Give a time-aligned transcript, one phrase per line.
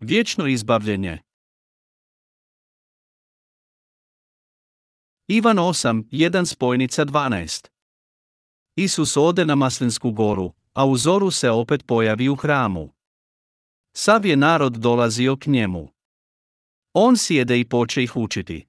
[0.00, 1.18] Vječno izbavljenje.
[5.28, 7.68] Ivan 8, 1 spojnica 12.
[8.76, 12.92] Isus ode na Maslinsku goru, a u zoru se opet pojavi u hramu.
[13.92, 15.88] Sav je narod dolazio k njemu.
[16.92, 18.66] On sjede i poče ih učiti.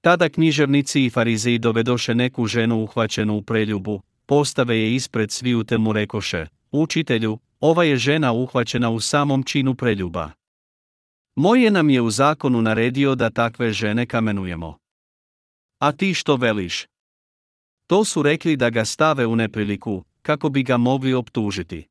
[0.00, 5.78] Tada književnici i farizeji dovedoše neku ženu uhvaćenu u preljubu, postave je ispred sviju te
[5.78, 10.30] mu rekoše, učitelju, ova je žena uhvaćena u samom činu preljuba.
[11.36, 14.78] Moje nam je u zakonu naredio da takve žene kamenujemo.
[15.78, 16.86] A ti što veliš?
[17.86, 21.86] To su rekli da ga stave u nepriliku, kako bi ga mogli optužiti.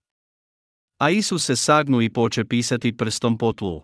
[0.98, 3.82] A Isus se sagnu i poče pisati prstom po tlu.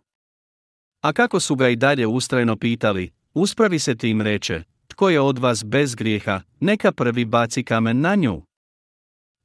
[1.02, 5.22] A kako su ga i dalje ustrajno pitali, uspravi se ti im reče, tko je
[5.22, 8.42] od vas bez grijeha, neka prvi baci kamen na nju.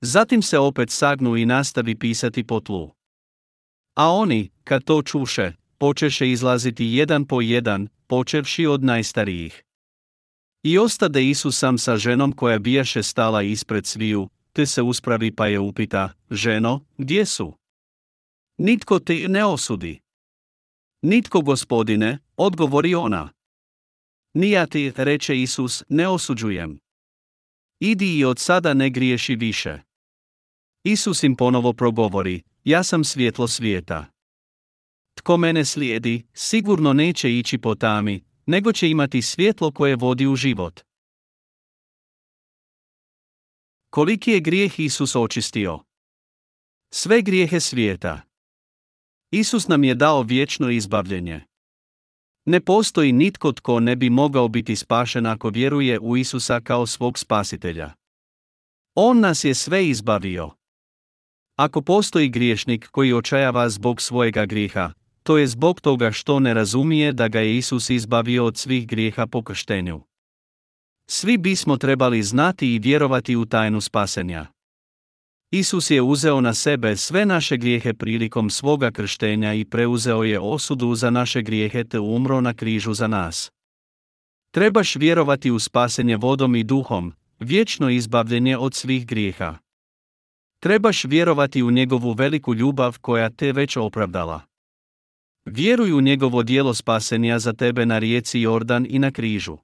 [0.00, 2.90] Zatim se opet sagnu i nastavi pisati po tlu.
[3.94, 9.64] A oni, kad to čuše, počeše izlaziti jedan po jedan, počevši od najstarijih.
[10.62, 15.46] I ostade Isus sam sa ženom koja bijaše stala ispred sviju, te se uspravi pa
[15.46, 17.54] je upita, ženo, gdje su?
[18.58, 20.00] Nitko te ne osudi.
[21.02, 23.28] Nitko gospodine, odgovori ona.
[24.34, 26.78] Nija ti, reče Isus, ne osuđujem.
[27.80, 29.89] Idi i od sada ne griješi više.
[30.84, 34.06] Isus im ponovo progovori, ja sam svjetlo svijeta.
[35.14, 40.36] Tko mene slijedi, sigurno neće ići po tami, nego će imati svjetlo koje vodi u
[40.36, 40.80] život.
[43.90, 45.78] Koliki je grijeh Isus očistio?
[46.92, 48.20] Sve grijehe svijeta.
[49.30, 51.40] Isus nam je dao vječno izbavljenje.
[52.44, 57.18] Ne postoji nitko tko ne bi mogao biti spašen ako vjeruje u Isusa kao svog
[57.18, 57.92] spasitelja.
[58.94, 60.59] On nas je sve izbavio.
[61.60, 67.12] Ako postoji griješnik koji očajava zbog svojega grijeha, to je zbog toga što ne razumije
[67.12, 70.00] da ga je Isus izbavio od svih grijeha po krštenju.
[71.06, 74.46] Svi bismo trebali znati i vjerovati u tajnu spasenja.
[75.50, 80.94] Isus je uzeo na sebe sve naše grijehe prilikom svoga krštenja i preuzeo je osudu
[80.94, 83.50] za naše grijehe te umro na križu za nas.
[84.50, 89.58] Trebaš vjerovati u spasenje vodom i duhom, vječno izbavljenje od svih grijeha.
[90.60, 94.40] Trebaš vjerovati u njegovu veliku ljubav koja te već opravdala.
[95.44, 99.56] Vjeruj u njegovo dijelo spasenja za tebe na rijeci Jordan i na križu.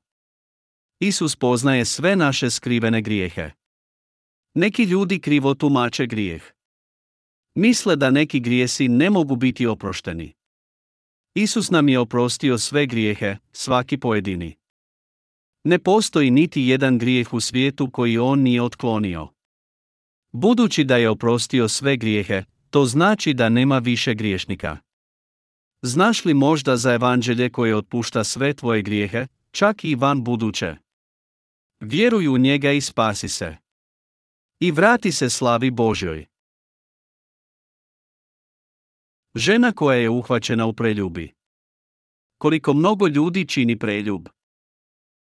[1.01, 3.51] Isus poznaje sve naše skrivene grijehe.
[4.55, 6.43] Neki ljudi krivo tumače grijeh.
[7.55, 10.33] Misle da neki grijesi ne mogu biti oprošteni.
[11.35, 14.57] Isus nam je oprostio sve grijehe, svaki pojedini.
[15.65, 19.36] Ne postoji niti jedan grijeh u svijetu koji on nije otklonio.
[20.39, 24.79] Budući da je oprostio sve grijehe, to znači da nema više griješnika.
[25.83, 30.77] Znaš li možda za evanđelje koje otpušta sve tvoje grijehe, čak i van buduće?
[31.81, 33.57] Vjeruj u njega i spasi se.
[34.61, 36.27] I vrati se slavi Božjoj.
[39.35, 41.33] Žena koja je uhvaćena u preljubi.
[42.39, 44.29] Koliko mnogo ljudi čini preljub?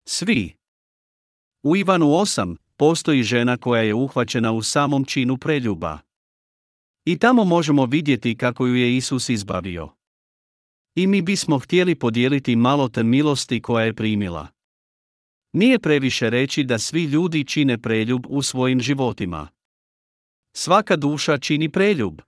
[0.07, 0.55] Svi.
[1.63, 5.99] U Ivanu 8 postoji žena koja je uhvaćena u samom činu preljuba.
[7.05, 9.89] I tamo možemo vidjeti kako ju je Isus izbavio.
[10.95, 14.47] I mi bismo htjeli podijeliti malo te milosti koja je primila.
[15.53, 19.47] Nije previše reći da svi ljudi čine preljub u svojim životima.
[20.55, 22.21] Svaka duša čini preljub.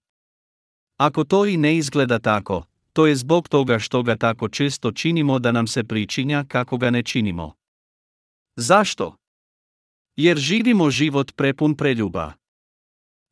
[0.98, 2.64] Ako to i ne izgleda tako,
[2.94, 6.90] to je zbog toga što ga tako često činimo da nam se pričinja kako ga
[6.90, 7.54] ne činimo.
[8.56, 9.21] Zašto?
[10.16, 12.34] Jer živimo život prepun preljuba.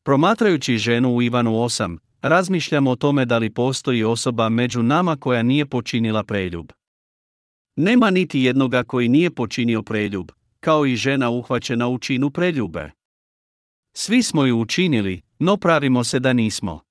[0.05, 5.43] Promatrajući ženu u Ivanu 8, razmišljamo o tome da li postoji osoba među nama koja
[5.43, 6.71] nije počinila preljub.
[7.75, 12.91] Nema niti jednoga koji nije počinio preljub, kao i žena uhvaćena u činu preljube.
[13.93, 16.81] Svi smo ju učinili, no pravimo se da nismo.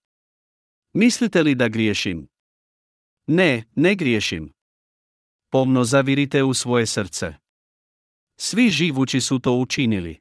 [0.93, 2.29] Mislite li da griješim?
[3.27, 4.53] Ne, ne griješim.
[5.51, 7.35] Pomno zavirite u svoje srce.
[8.41, 10.19] Svi živući su to učinili.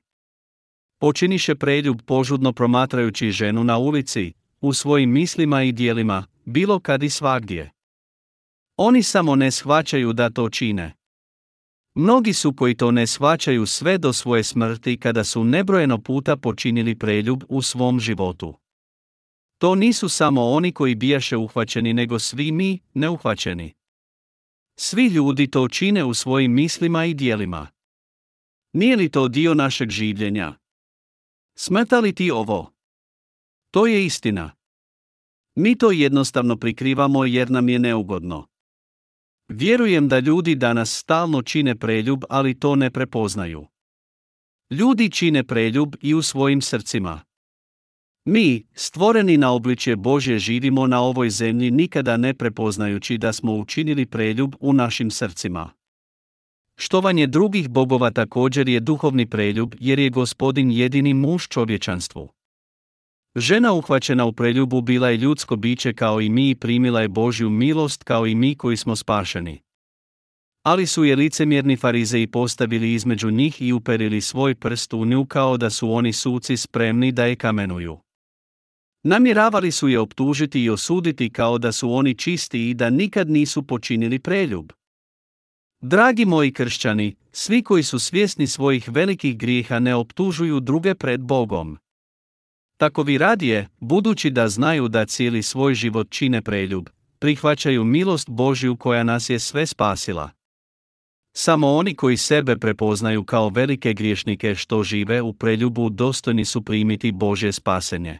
[1.00, 7.10] Počiniše preljub požudno promatrajući ženu na ulici, u svojim mislima i dijelima, bilo kad i
[7.10, 7.72] svagdje.
[8.78, 10.94] Oni samo ne shvaćaju da to čine.
[11.96, 16.96] Mnogi su koji to ne shvaćaju sve do svoje smrti kada su nebrojeno puta počinili
[16.96, 18.54] preljub u svom životu.
[19.58, 23.74] To nisu samo oni koji bijaše uhvaćeni nego svi mi, neuhvaćeni.
[24.75, 27.68] Svi ljudi to čine u svojim mislima i dijelima.
[28.77, 30.51] Nije li to dio našeg življenja?
[31.57, 32.57] Smeta li ti ovo?
[33.71, 34.51] To je istina.
[35.56, 38.47] Mi to jednostavno prikrivamo jer nam je neugodno.
[39.50, 43.65] Vjerujem da ljudi danas stalno čine preljub, ali to ne prepoznaju.
[44.69, 47.21] Ljudi čine preljub i u svojim srcima.
[48.25, 54.06] Mi, stvoreni na obličje Božje, živimo na ovoj zemlji nikada ne prepoznajući da smo učinili
[54.06, 55.76] preljub u našim srcima.
[56.79, 62.29] Štovanje drugih bogova također je duhovni preljub jer je gospodin jedini muž čovječanstvu.
[63.35, 67.50] Žena uhvaćena u preljubu bila je ljudsko biće kao i mi i primila je Božju
[67.50, 69.59] milost kao i mi koji smo spašeni.
[70.63, 75.57] Ali su je licemjerni farizeji postavili između njih i uperili svoj prst u nju kao
[75.57, 77.97] da su oni suci spremni da je kamenuju.
[79.03, 83.63] Namjeravali su je optužiti i osuditi kao da su oni čisti i da nikad nisu
[83.63, 84.71] počinili preljub.
[85.81, 91.77] Dragi moji kršćani, svi koji su svjesni svojih velikih grijeha ne optužuju druge pred Bogom.
[92.77, 96.89] Tako vi radije, budući da znaju da cijeli svoj život čine preljub,
[97.19, 100.29] prihvaćaju milost Božju koja nas je sve spasila.
[101.35, 107.12] Samo oni koji sebe prepoznaju kao velike griješnike što žive u preljubu dostojni su primiti
[107.12, 108.19] Božje spasenje.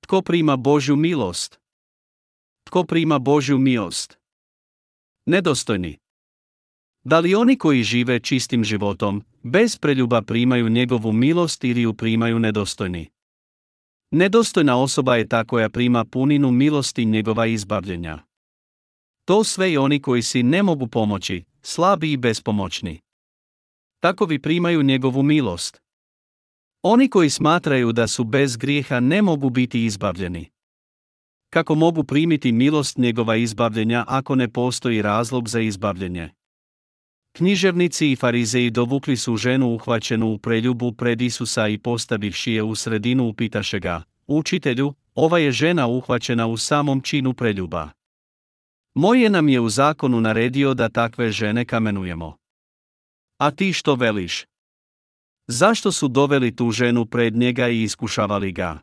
[0.00, 1.60] Tko prima Božju milost?
[2.64, 4.23] Tko prima Božju milost?
[5.26, 5.98] Nedostojni.
[7.04, 12.38] Da li oni koji žive čistim životom, bez preljuba primaju njegovu milost ili ju primaju
[12.38, 13.10] nedostojni?
[14.10, 18.18] Nedostojna osoba je ta koja prima puninu milosti njegova izbavljenja.
[19.24, 23.00] To sve i oni koji si ne mogu pomoći, slabi i bespomoćni.
[24.00, 25.80] Takovi primaju njegovu milost.
[26.82, 30.53] Oni koji smatraju da su bez grijeha ne mogu biti izbavljeni.
[31.54, 36.30] Kako mogu primiti milost njegova izbavljenja ako ne postoji razlog za izbavljenje?
[37.32, 42.74] Književnici i farizeji dovukli su ženu uhvaćenu u preljubu pred Isusa i postavivši je u
[42.74, 47.90] sredinu upitaše ga, učitelju, ova je žena uhvaćena u samom činu preljuba.
[48.94, 52.36] Moje nam je u zakonu naredio da takve žene kamenujemo.
[53.38, 54.44] A ti što veliš?
[55.46, 58.78] Zašto su doveli tu ženu pred njega i iskušavali ga?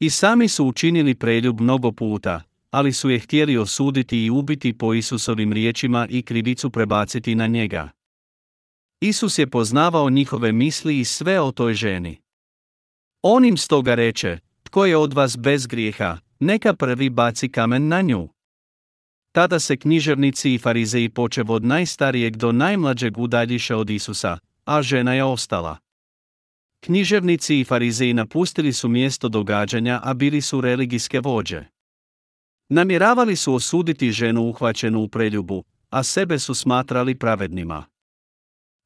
[0.00, 4.94] I sami su učinili preljub mnogo puta, ali su je htjeli osuditi i ubiti po
[4.94, 7.88] Isusovim riječima i krivicu prebaciti na njega.
[9.00, 12.20] Isus je poznavao njihove misli i sve o toj ženi.
[13.22, 18.00] On im stoga reče, tko je od vas bez grijeha, neka prvi baci kamen na
[18.02, 18.28] nju.
[19.32, 25.14] Tada se književnici i farizeji počev od najstarijeg do najmlađeg udaljiše od Isusa, a žena
[25.14, 25.78] je ostala.
[26.80, 31.64] Književnici i farizeji napustili su mjesto događanja, a bili su religijske vođe.
[32.68, 37.84] Namjeravali su osuditi ženu uhvaćenu u preljubu, a sebe su smatrali pravednima.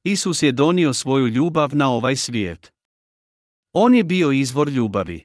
[0.05, 2.73] Isus je donio svoju ljubav na ovaj svijet.
[3.73, 5.25] On je bio izvor ljubavi.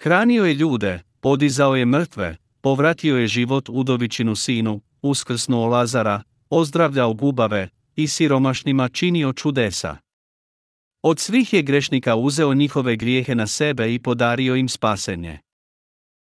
[0.00, 7.68] Hranio je ljude, podizao je mrtve, povratio je život udovičinu sinu, uskrsnuo Lazara, ozdravljao gubave
[7.96, 10.03] i siromašnima činio čudesa.
[11.06, 15.38] Od svih je grešnika uzeo njihove grijehe na sebe i podario im spasenje.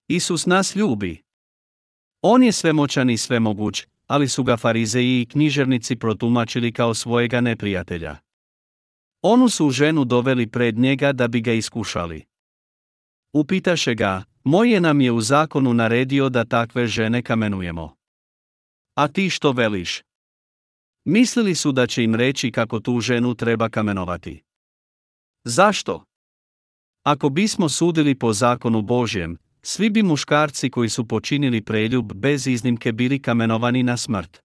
[0.09, 1.23] Isus nas ljubi.
[2.23, 8.17] On je svemoćan i svemoguć, ali su ga farizeji i književnici protumačili kao svojega neprijatelja.
[9.23, 12.25] Onu su ženu doveli pred njega da bi ga iskušali.
[13.33, 17.97] Upitaše ga, moje nam je u zakonu naredio da takve žene kamenujemo.
[18.95, 20.03] A ti što veliš?
[21.05, 24.54] Mislili su da će im reći kako tu ženu treba kamenovati.
[25.45, 26.05] Zašto?
[27.03, 32.93] Ako bismo sudili po zakonu Božjem, svi bi muškarci koji su počinili preljub bez iznimke
[32.93, 34.41] bili kamenovani na smrt.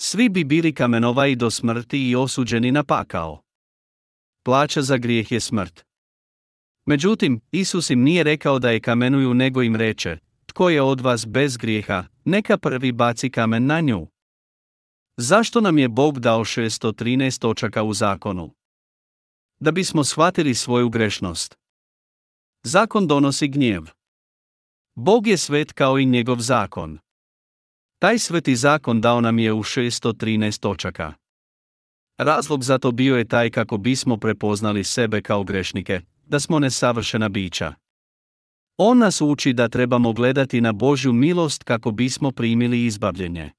[0.00, 3.40] Svi bi bili kamenovani do smrti i osuđeni na pakao.
[4.42, 5.84] Plaća za grijeh je smrt.
[6.86, 11.26] Međutim, Isus im nije rekao da je kamenuju nego im reče, tko je od vas
[11.26, 14.06] bez grijeha, neka prvi baci kamen na nju.
[15.16, 18.59] Zašto nam je Bog dao 613 točaka u zakonu?
[19.60, 21.58] Da bismo shvatili svoju grešnost.
[22.62, 23.82] Zakon donosi gnjev.
[24.94, 26.98] Bog je svet kao i njegov zakon.
[27.98, 31.12] Taj sveti zakon dao nam je u 613 točaka.
[32.18, 37.28] Razlog za to bio je taj kako bismo prepoznali sebe kao grešnike, da smo nesavršena
[37.28, 37.74] bića.
[38.76, 43.50] On nas uči da trebamo gledati na Božju milost kako bismo primili izbavljenje.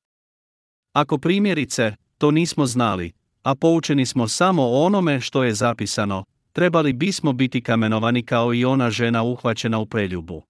[0.93, 3.11] Ako primjerice, to nismo znali,
[3.43, 8.89] a poučeni smo samo onome što je zapisano, trebali bismo biti kamenovani kao i ona
[8.89, 10.43] žena uhvaćena u preljubu.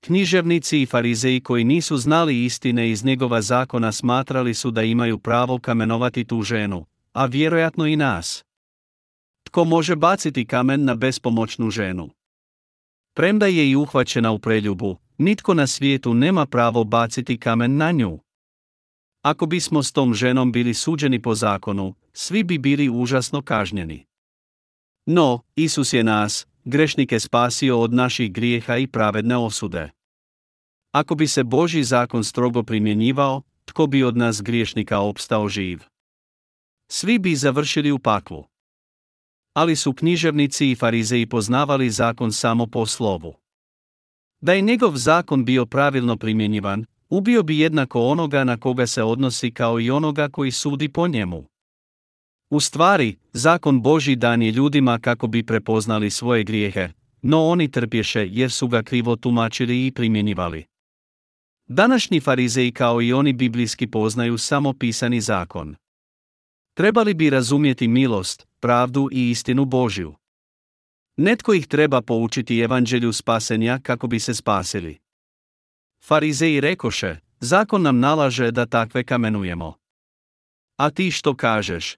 [0.00, 5.58] Književnici i farizeji koji nisu znali istine iz njegova zakona smatrali su da imaju pravo
[5.58, 8.44] kamenovati tu ženu, a vjerojatno i nas.
[9.42, 12.10] Tko može baciti kamen na bespomoćnu ženu?
[13.14, 18.18] Premda je i uhvaćena u preljubu, nitko na svijetu nema pravo baciti kamen na nju.
[19.24, 24.04] Ako bismo s tom ženom bili suđeni po zakonu, svi bi bili užasno kažnjeni.
[25.06, 29.90] No, Isus je nas, grešnike spasio od naših grijeha i pravedne osude.
[30.92, 35.80] Ako bi se Božji zakon strogo primjenjivao, tko bi od nas griješnika opstao živ?
[36.90, 38.44] Svi bi završili u paklu.
[39.54, 43.34] Ali su književnici i farizeji poznavali zakon samo po slovu.
[44.40, 49.50] Da je njegov zakon bio pravilno primjenjivan, ubio bi jednako onoga na koga se odnosi
[49.50, 51.44] kao i onoga koji sudi po njemu.
[52.50, 56.88] U stvari, zakon Boži dan je ljudima kako bi prepoznali svoje grijehe,
[57.22, 60.64] no oni trpješe jer su ga krivo tumačili i primjenjivali.
[61.66, 65.76] Današnji farizeji kao i oni biblijski poznaju samo pisani zakon.
[66.74, 70.14] Trebali bi razumjeti milost, pravdu i istinu Božju.
[71.16, 75.03] Netko ih treba poučiti evanđelju spasenja kako bi se spasili.
[76.06, 79.74] Farizeji rekoše, zakon nam nalaže da takve kamenujemo.
[80.76, 81.96] A ti što kažeš?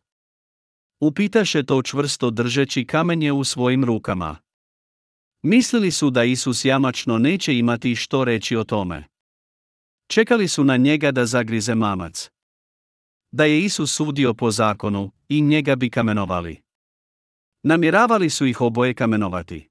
[1.01, 4.37] Upitaše to čvrsto držeći kamenje u svojim rukama.
[5.43, 9.05] Mislili su da Isus jamačno neće imati što reći o tome.
[10.09, 12.31] Čekali su na njega da zagrize mamac.
[13.33, 16.63] Da je Isus sudio po zakonu, i njega bi kamenovali.
[17.63, 19.69] Namjeravali su ih oboje kamenovati.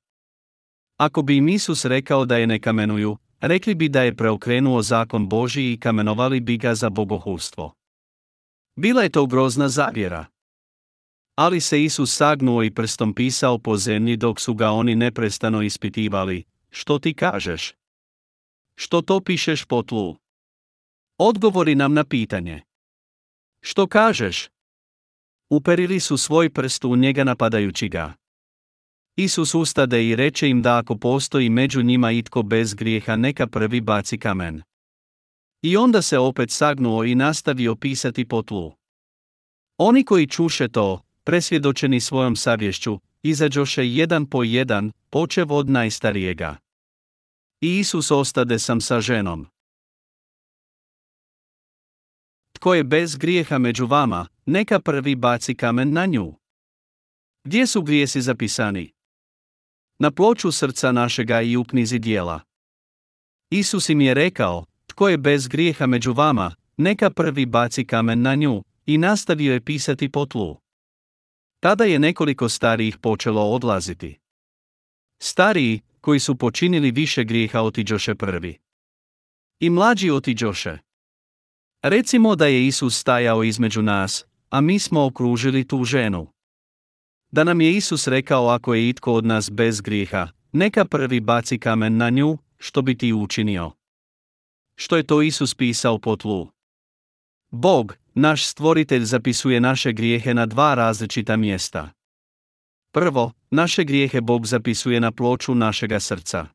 [0.97, 5.29] Ako bi im Isus rekao da je ne kamenuju, rekli bi da je preokrenuo zakon
[5.29, 7.73] Boži i kamenovali bi ga za bogohulstvo.
[8.75, 10.25] Bila je to grozna zavjera.
[11.35, 16.43] Ali se Isus sagnuo i prstom pisao po zemlji dok su ga oni neprestano ispitivali,
[16.69, 17.73] što ti kažeš?
[18.75, 20.15] Što to pišeš po tlu?
[21.17, 22.61] Odgovori nam na pitanje.
[23.61, 24.49] Što kažeš?
[25.49, 28.13] Uperili su svoj prst u njega napadajući ga.
[29.17, 33.81] Isus ustade i reče im da ako postoji među njima itko bez grijeha neka prvi
[33.81, 34.61] baci kamen.
[35.61, 38.73] I onda se opet sagnuo i nastavio pisati po tlu.
[39.77, 46.57] Oni koji čuše to, presvjedočeni svojom savješću, izađoše jedan po jedan, počev od najstarijega.
[47.61, 49.47] I Isus ostade sam sa ženom.
[52.51, 56.33] Tko je bez grijeha među vama, neka prvi baci kamen na nju.
[57.43, 58.94] Gdje su grijesi zapisani?
[59.99, 62.39] Na ploču srca našega i u knjizi dijela.
[63.49, 68.35] Isus im je rekao, tko je bez grijeha među vama, neka prvi baci kamen na
[68.35, 70.57] nju, i nastavio je pisati po tlu.
[71.59, 74.19] Tada je nekoliko starijih počelo odlaziti.
[75.21, 78.57] Stariji, koji su počinili više grijeha otiđoše prvi.
[79.59, 80.77] I mlađi otiđoše.
[81.83, 86.34] Recimo da je Isus stajao između nas, a mi smo okružili tu ženu.
[87.35, 91.59] Da nam je Isus rekao ako je itko od nas bez grijeha, neka prvi baci
[91.59, 93.71] kamen na nju, što bi ti učinio.
[94.75, 96.47] Što je to Isus pisao po tlu?
[97.51, 101.89] Bog, naš stvoritelj zapisuje naše grijehe na dva različita mjesta.
[102.91, 106.47] Prvo, naše grijehe Bog zapisuje na ploču našega srca.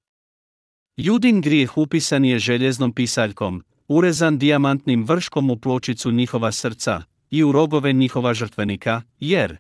[0.97, 7.53] Judin grijeh upisan je željeznom pisaljkom, urezan dijamantnim vrškom u pločicu njihova srca i u
[7.53, 9.59] rogove njihova žrtvenika, jer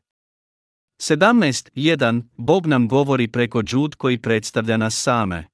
[1.00, 2.22] 17.1.
[2.36, 5.46] Bog nam govori preko džud koji predstavlja nas same.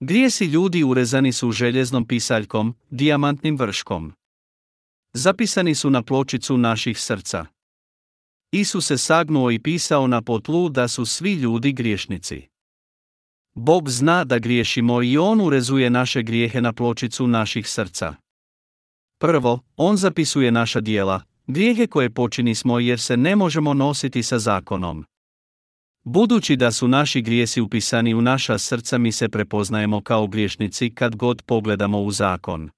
[0.00, 4.12] Grijesi ljudi urezani su željeznom pisaljkom, dijamantnim vrškom.
[5.12, 7.46] Zapisani su na pločicu naših srca.
[8.50, 12.48] Isus se sagnuo i pisao na potlu da su svi ljudi griješnici.
[13.54, 18.14] Bog zna da griješimo i On urezuje naše grijehe na pločicu naših srca.
[19.18, 22.10] Prvo, On zapisuje naša dijela, grijehe koje
[22.54, 25.04] smo jer se ne možemo nositi sa zakonom.
[26.04, 31.16] Budući da su naši grijesi upisani u naša srca mi se prepoznajemo kao griješnici kad
[31.16, 32.70] god pogledamo u zakon.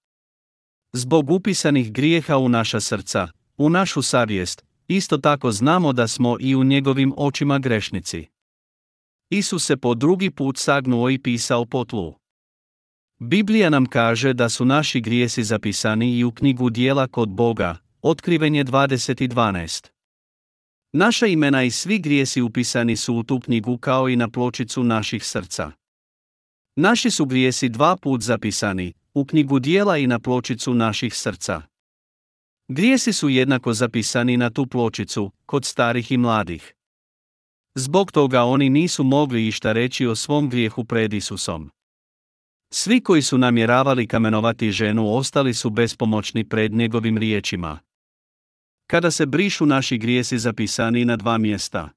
[0.92, 6.54] Zbog upisanih grijeha u naša srca, u našu savjest, isto tako znamo da smo i
[6.56, 8.26] u njegovim očima grešnici.
[9.30, 12.14] Isus se po drugi put sagnuo i pisao po tlu.
[13.18, 18.64] Biblija nam kaže da su naši grijesi zapisani i u knjigu dijela kod Boga, otkrivenje
[18.64, 19.88] 20.12.
[20.92, 25.26] Naša imena i svi grijesi upisani su u tu knjigu kao i na pločicu naših
[25.26, 25.72] srca.
[26.76, 31.62] Naši su grijesi dva put zapisani, u knjigu dijela i na pločicu naših srca.
[32.68, 36.74] Grijesi su jednako zapisani na tu pločicu, kod starih i mladih.
[37.74, 41.70] Zbog toga oni nisu mogli išta reći o svom grijehu pred Isusom.
[42.72, 47.78] Svi koji su namjeravali kamenovati ženu ostali su bespomoćni pred njegovim riječima.
[48.86, 51.88] Kada se brišu naši grijesi zapisani na dva mjesta.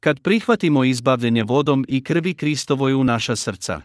[0.00, 3.80] Kad prihvatimo izbavljenje vodom i krvi Kristovoj u naša srca.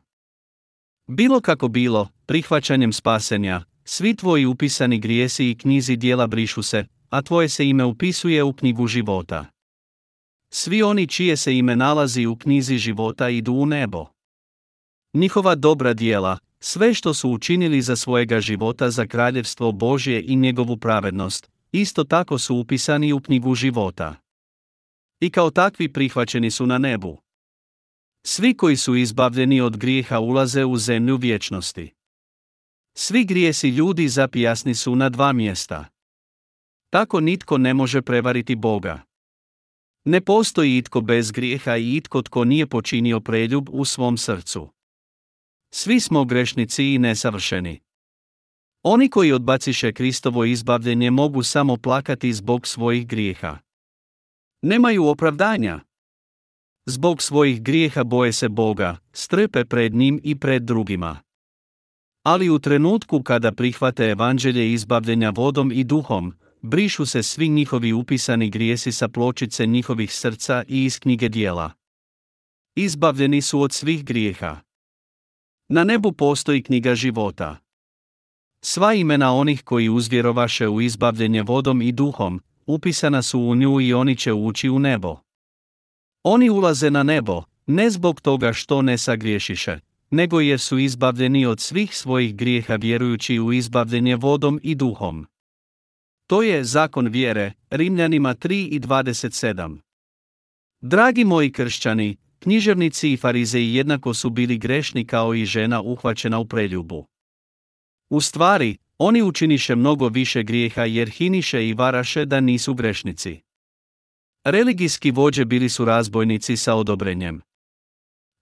[1.08, 7.22] Bilo kako bilo, prihvaćanjem spasenja, svi tvoji upisani grijesi i knjizi dijela brišu se, a
[7.22, 9.46] tvoje se ime upisuje u knjigu života.
[10.50, 14.05] Svi oni čije se ime nalazi u knjizi života idu u nebo.
[15.13, 20.77] Njihova dobra dijela, sve što su učinili za svojega života za kraljevstvo Božje i njegovu
[20.77, 24.15] pravednost, isto tako su upisani u knjigu života.
[25.19, 27.21] I kao takvi prihvaćeni su na nebu.
[28.25, 31.93] Svi koji su izbavljeni od grijeha ulaze u zemlju vječnosti.
[32.97, 35.85] Svi grijesi ljudi zapijasni su na dva mjesta.
[36.89, 39.01] Tako nitko ne može prevariti Boga.
[40.05, 44.69] Ne postoji itko bez grijeha i itko tko nije počinio preljub u svom srcu.
[45.73, 47.79] Svi smo grešnici i nesavršeni.
[48.83, 53.57] Oni koji odbaciše Kristovo izbavljenje mogu samo plakati zbog svojih grijeha.
[54.61, 55.79] Nemaju opravdanja.
[56.85, 61.19] Zbog svojih grijeha boje se Boga, strpe pred njim i pred drugima.
[62.23, 68.50] Ali u trenutku kada prihvate evanđelje izbavljenja vodom i duhom, brišu se svi njihovi upisani
[68.50, 71.71] grijesi sa pločice njihovih srca i iz knjige dijela.
[72.75, 74.59] Izbavljeni su od svih grijeha.
[75.69, 77.57] Na nebu postoji knjiga života.
[78.63, 83.94] Sva imena onih koji uzvjerovaše u izbavljenje vodom i duhom, upisana su u nju i
[83.94, 85.18] oni će ući u nebo.
[86.24, 91.60] Oni ulaze na nebo, ne zbog toga što ne sagriješiše, nego jer su izbavljeni od
[91.60, 95.27] svih svojih grijeha vjerujući u izbavljenje vodom i duhom.
[96.27, 99.80] To je zakon vjere, Rimljanima 3 i 27.
[100.82, 106.46] Dragi moji kršćani, književnici i farizeji jednako su bili grešni kao i žena uhvaćena u
[106.46, 107.11] preljubu.
[108.12, 113.41] U stvari, oni učiniše mnogo više grijeha jer hiniše i varaše da nisu grešnici.
[114.44, 117.41] Religijski vođe bili su razbojnici sa odobrenjem.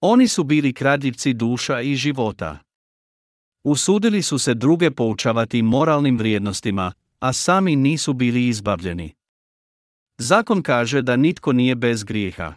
[0.02, 2.60] Oni su bili kradljivci duša i života.
[3.64, 9.14] Usudili su se druge poučavati moralnim vrijednostima, a sami nisu bili izbavljeni.
[10.18, 12.53] Zakon kaže da nitko nije bez grijeha.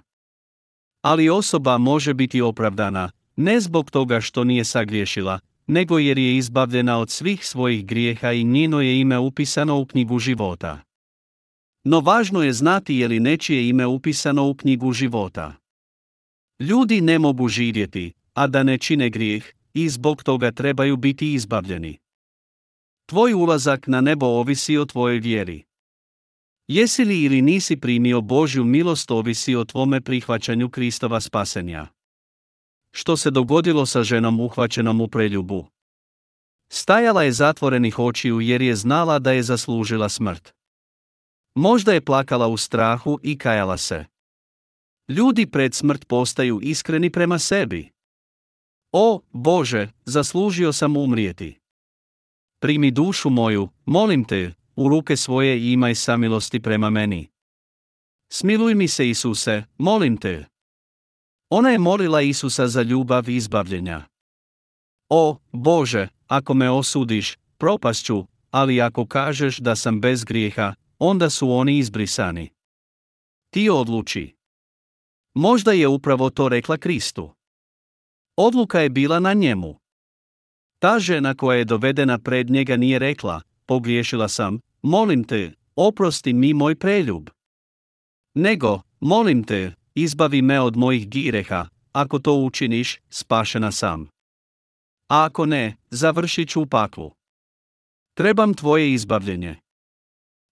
[1.03, 6.99] Ali osoba može biti opravdana, ne zbog toga što nije sagriješila, nego jer je izbavljena
[6.99, 10.81] od svih svojih grijeha i njeno je ime upisano u knjigu života.
[11.85, 15.55] No važno je znati je li nečije ime upisano u knjigu života.
[16.61, 19.45] Ljudi ne mogu živjeti, a da ne čine grijeh,
[19.75, 21.99] i zbog toga trebaju biti izbavljeni.
[23.07, 25.63] Tvoj ulazak na nebo ovisi o tvojoj vjeri.
[26.69, 31.87] Jesi li ili nisi primio Božju milost ovisi o tvome prihvaćanju Kristova spasenja.
[32.93, 35.67] Što se dogodilo sa ženom uhvaćenom u preljubu?
[36.69, 40.55] Stajala je zatvorenih očiju jer je znala da je zaslužila smrt.
[41.55, 44.05] Možda je plakala u strahu i kajala se.
[45.09, 47.93] Ljudi pred smrt postaju iskreni prema sebi.
[48.93, 51.61] O, Bože, zaslužio sam umrijeti.
[52.61, 57.29] Primi dušu moju, molim te, u ruke svoje imaj samilosti prema meni.
[58.33, 60.52] Smiluj mi se Isuse, molim te.
[61.55, 64.05] Ona je molila Isusa za ljubav i izbavljenja.
[65.09, 71.51] O, Bože, ako me osudiš, propasću, ali ako kažeš da sam bez grijeha, onda su
[71.51, 72.51] oni izbrisani.
[73.51, 74.35] Ti odluči.
[75.35, 77.35] Možda je upravo to rekla Kristu.
[78.37, 79.81] Odluka je bila na njemu.
[80.79, 86.55] Ta žena koja je dovedena pred njega nije rekla, pogriješila sam, molim te, oprosti mi
[86.55, 87.31] moj preljub.
[88.35, 94.09] Nego, molim te, izbavi me od mojih gireha, ako to učiniš, spašena sam.
[95.09, 97.13] A ako ne, završit ću u paklu.
[98.15, 99.57] Trebam tvoje izbavljenje.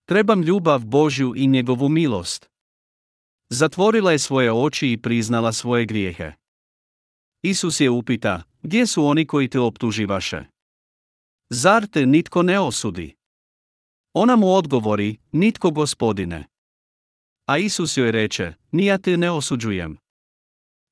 [0.04, 2.50] Trebam ljubav Božju i njegovu milost.
[3.48, 6.32] Zatvorila je svoje oči i priznala svoje grijehe.
[7.42, 10.44] Isus je upita, gdje su oni koji te optuživaše?
[11.50, 13.16] Zar te nitko ne osudi?
[14.12, 16.46] Ona mu odgovori, nitko gospodine.
[17.50, 19.96] A Isus joj reče, nija te ne osuđujem.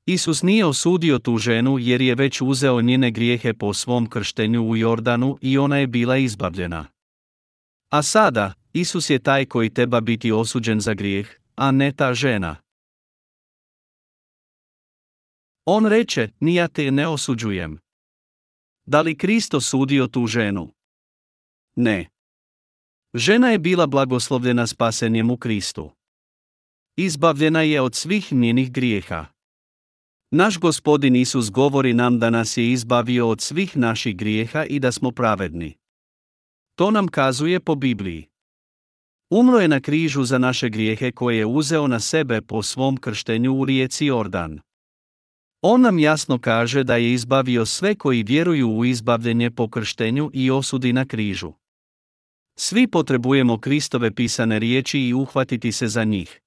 [0.06, 4.76] Isus nije osudio tu ženu jer je već uzeo njene grijehe po svom krštenju u
[4.76, 6.86] Jordanu i ona je bila izbavljena.
[7.92, 12.56] A sada, Isus je taj koji treba biti osuđen za grijeh, a ne ta žena.
[15.64, 17.78] On reče, nija te ne osuđujem.
[18.86, 20.72] Da li Kristo sudio tu ženu?
[21.76, 22.08] Ne.
[23.14, 25.97] Žena je bila blagoslovljena spasenjem u Kristu.
[27.00, 29.26] Izbavljena je od svih njenih grijeha.
[30.30, 34.92] Naš gospodin Isus govori nam da nas je izbavio od svih naših grijeha i da
[34.92, 35.74] smo pravedni.
[36.74, 38.26] To nam kazuje po Bibliji.
[39.30, 43.54] Umro je na križu za naše grijehe koje je uzeo na sebe po svom krštenju
[43.54, 44.61] u rijeci Jordan.
[45.62, 50.50] On nam jasno kaže da je izbavio sve koji vjeruju u izbavljenje po krštenju i
[50.50, 51.52] osudi na križu.
[52.56, 56.40] Svi potrebujemo Kristove pisane riječi i uhvatiti se za njih.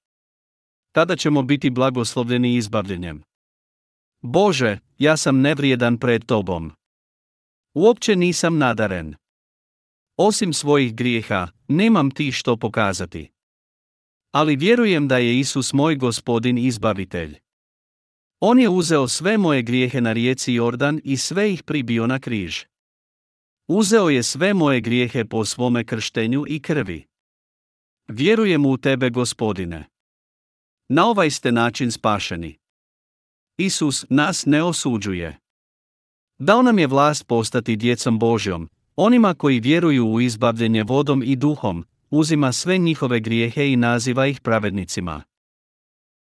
[0.92, 3.22] Tada ćemo biti blagoslovljeni izbavljenjem.
[4.22, 6.72] Bože, ja sam nevrijedan pred Tobom.
[7.74, 9.14] Uopće nisam nadaren.
[10.16, 13.30] Osim svojih grijeha, nemam ti što pokazati.
[14.32, 17.38] Ali vjerujem da je Isus moj gospodin izbavitelj.
[18.40, 22.64] On je uzeo sve moje grijehe na rijeci Jordan i sve ih pribio na križ.
[23.68, 27.06] Uzeo je sve moje grijehe po svome krštenju i krvi.
[28.08, 29.91] Vjerujem u tebe, gospodine.
[30.94, 32.58] Na ovaj ste način spašeni.
[33.56, 35.38] Isus nas ne osuđuje.
[36.38, 41.84] Dao nam je vlast postati djecom Božjom, onima koji vjeruju u izbavljenje vodom i duhom,
[42.10, 45.22] uzima sve njihove grijehe i naziva ih pravednicima.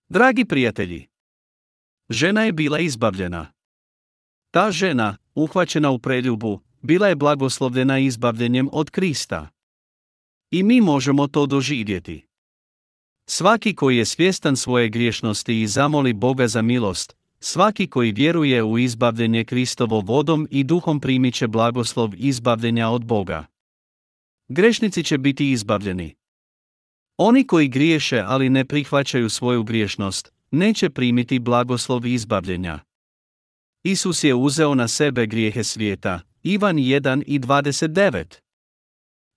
[0.09, 1.07] Dragi prijatelji,
[2.09, 3.53] žena je bila izbavljena.
[4.51, 9.49] Ta žena, uhvaćena u preljubu, bila je blagoslovljena izbavljenjem od Krista.
[10.51, 12.30] I mi možemo to doživjeti.
[13.33, 18.79] Svaki koji je svjestan svoje griješnosti i zamoli Boga za milost, svaki koji vjeruje u
[18.79, 23.47] izbavljenje Kristovo vodom i duhom primit će blagoslov izbavljenja od Boga.
[24.49, 26.15] Grešnici će biti izbavljeni.
[27.17, 32.79] Oni koji griješe ali ne prihvaćaju svoju griješnost, neće primiti blagoslov izbavljenja.
[33.83, 38.25] Isus je uzeo na sebe grijehe svijeta, Ivan 1 i 29.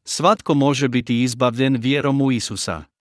[0.06, 2.93] Svatko može biti izbavljen vjerom u Isusa.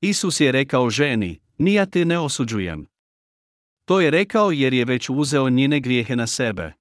[0.00, 2.86] Isus je rekao ženi, nija te ne osuđujem.
[3.84, 6.72] To je rekao jer je već uzeo njene grijehe na sebe.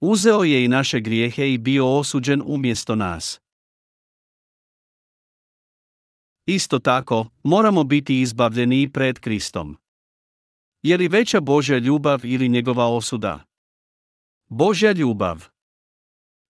[0.00, 3.40] Uzeo je i naše grijehe i bio osuđen umjesto nas.
[6.46, 9.76] Isto tako, moramo biti izbavljeni i pred Kristom.
[10.82, 13.44] Je li veća Božja ljubav ili njegova osuda?
[14.48, 15.48] Božja ljubav.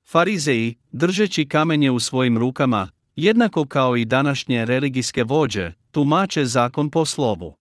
[0.08, 2.88] Farizeji, držeći kamenje u svojim rukama,
[3.22, 7.54] jednako kao i današnje religijske vođe, tumače zakon po slovu.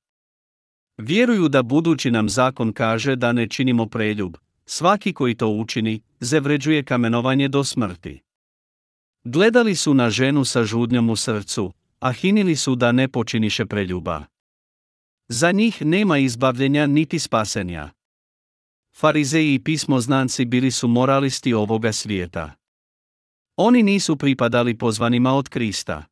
[0.98, 6.84] Vjeruju da budući nam zakon kaže da ne činimo preljub, svaki koji to učini, zavređuje
[6.84, 8.22] kamenovanje do smrti.
[9.24, 14.26] Gledali su na ženu sa žudnjom u srcu, a hinili su da ne počiniše preljuba.
[15.28, 17.90] Za njih nema izbavljenja niti spasenja.
[18.96, 22.59] Farizeji i pismoznanci bili su moralisti ovoga svijeta.
[23.62, 26.06] Oni nisu pripadali pozvanima od Krista.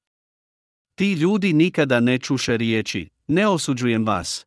[0.96, 4.46] Ti ljudi nikada ne čuše riječi, ne osuđujem vas.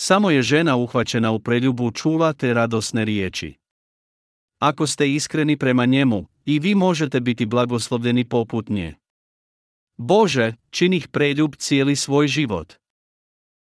[0.00, 3.54] Samo je žena uhvaćena u preljubu čula te radosne riječi.
[4.58, 8.94] Ako ste iskreni prema njemu, i vi možete biti blagoslovljeni poput nje.
[9.96, 12.74] Bože, činih preljub cijeli svoj život.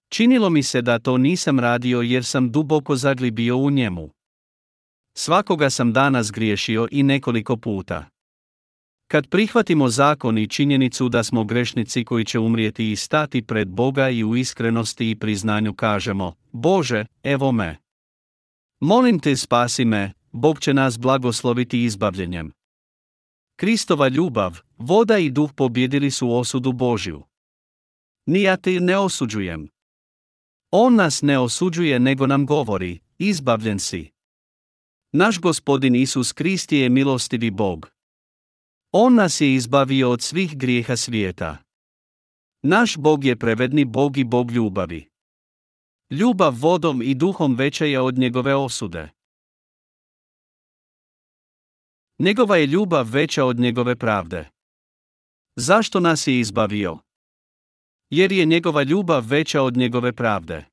[0.09, 4.11] Činilo mi se da to nisam radio jer sam duboko zaglibio u njemu.
[5.17, 8.20] Svakoga sam danas griješio i nekoliko puta.
[9.11, 14.09] Kad prihvatimo zakon i činjenicu da smo grešnici koji će umrijeti i stati pred Boga
[14.09, 17.77] i u iskrenosti i priznanju kažemo, Bože, evo me.
[18.81, 22.53] Molim te spasi me, Bog će nas blagosloviti izbavljenjem.
[23.57, 27.23] Kristova ljubav, voda i duh pobjedili su osudu Božju.
[28.27, 29.69] Ni ja te ne osuđujem.
[30.71, 34.11] On nas ne osuđuje nego nam govori, izbavljen si.
[35.13, 38.00] Naš gospodin Isus Krist je milostivi Bog.
[38.93, 41.57] On nas je izbavio od svih grijeha svijeta.
[42.63, 45.09] Naš Bog je prevedni Bog i Bog ljubavi.
[46.11, 49.09] Ljubav vodom i duhom veća je od njegove osude.
[52.19, 54.49] Njegova je ljubav veća od njegove pravde.
[55.57, 56.99] Zašto nas je izbavio?
[58.11, 60.65] Jer je njegova ljubav veća od njegove pravde.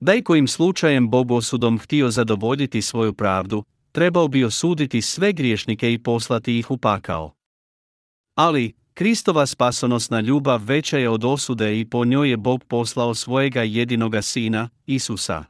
[0.00, 3.64] Da kojim slučajem Bog osudom htio zadovoljiti svoju pravdu,
[3.96, 7.34] trebao bi osuditi sve griješnike i poslati ih u pakao.
[8.34, 13.62] Ali, Kristova spasonosna ljubav veća je od osude i po njoj je Bog poslao svojega
[13.62, 15.44] jedinoga sina, Isusa.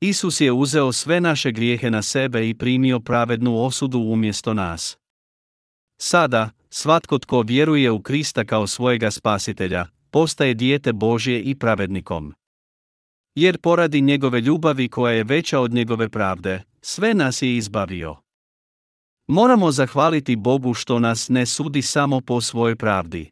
[0.00, 4.98] Isus je uzeo sve naše grijehe na sebe i primio pravednu osudu umjesto nas.
[6.00, 12.34] Sada, svatko tko vjeruje u Krista kao svojega spasitelja, postaje dijete Božje i pravednikom.
[13.34, 18.16] Jer poradi njegove ljubavi koja je veća od njegove pravde, sve nas je izbavio.
[19.26, 23.30] Moramo zahvaliti Bogu što nas ne sudi samo po svojoj pravdi.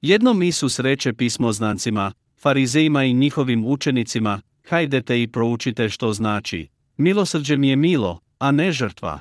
[0.00, 7.68] Jednom Isus reče pismoznancima, farizejima i njihovim učenicima, hajdete i proučite što znači, milosrđe mi
[7.68, 9.20] je milo, a ne žrtva.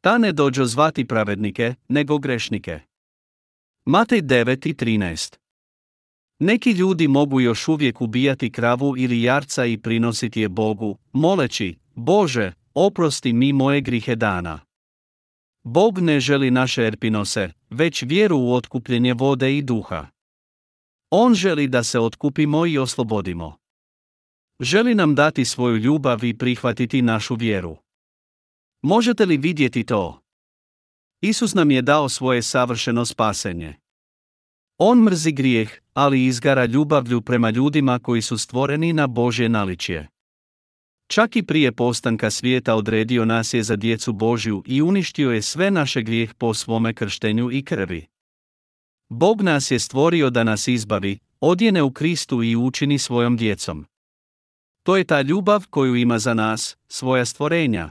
[0.00, 2.80] Ta ne dođo zvati pravednike, nego grešnike.
[3.84, 5.36] Matej 9 i 13
[6.38, 12.52] Neki ljudi mogu još uvijek ubijati kravu ili jarca i prinositi je Bogu, moleći, Bože,
[12.74, 14.60] oprosti mi moje grihe dana.
[15.64, 20.06] Bog ne želi naše erpinose, već vjeru u otkupljenje vode i duha.
[21.10, 23.56] On želi da se otkupimo i oslobodimo.
[24.60, 27.76] Želi nam dati svoju ljubav i prihvatiti našu vjeru.
[28.82, 30.20] Možete li vidjeti to?
[31.20, 33.74] Isus nam je dao svoje savršeno spasenje.
[34.78, 40.08] On mrzi grijeh, ali izgara ljubavlju prema ljudima koji su stvoreni na Božje naličje.
[41.12, 45.70] Čak i prije postanka svijeta odredio nas je za djecu Božju i uništio je sve
[45.70, 48.06] naše grijeh po svome krštenju i krvi.
[49.08, 53.86] Bog nas je stvorio da nas izbavi, odjene u Kristu i učini svojom djecom.
[54.82, 57.90] To je ta ljubav koju ima za nas, svoja stvorenja.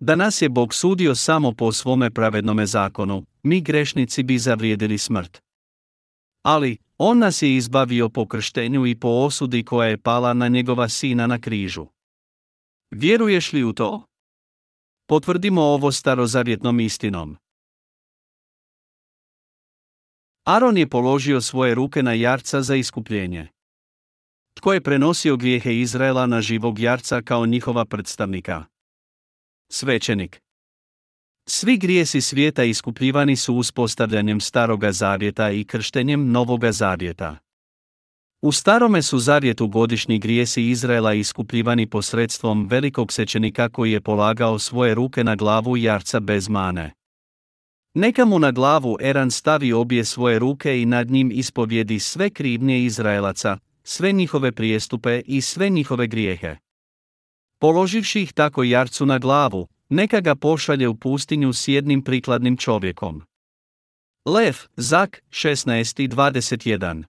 [0.00, 5.42] Da nas je Bog sudio samo po svome pravednome zakonu, mi grešnici bi zavrijedili smrt.
[6.42, 10.88] Ali, On nas je izbavio po krštenju i po osudi koja je pala na njegova
[10.88, 11.86] sina na križu.
[12.90, 14.06] Vjeruješ li u to?
[15.06, 17.36] Potvrdimo ovo starozavjetnom istinom.
[20.44, 23.48] Aron je položio svoje ruke na jarca za iskupljenje.
[24.54, 28.64] Tko je prenosio grijehe Izraela na živog jarca kao njihova predstavnika?
[29.72, 30.40] Svećenik.
[31.48, 37.38] Svi grijesi svijeta iskupljivani su uspostavljanjem staroga zavjeta i krštenjem novoga zavjeta.
[38.42, 44.94] U starome su zavjetu godišnji grijesi Izraela iskupljivani posredstvom velikog sečenika koji je polagao svoje
[44.94, 46.92] ruke na glavu jarca bez mane.
[47.94, 52.84] Neka mu na glavu Eran stavi obje svoje ruke i nad njim ispovjedi sve krivnje
[52.84, 56.56] Izraelaca, sve njihove prijestupe i sve njihove grijehe.
[57.58, 63.22] Položivši ih tako jarcu na glavu, neka ga pošalje u pustinju s jednim prikladnim čovjekom.
[64.26, 67.04] Lev, Zak, 16 i 21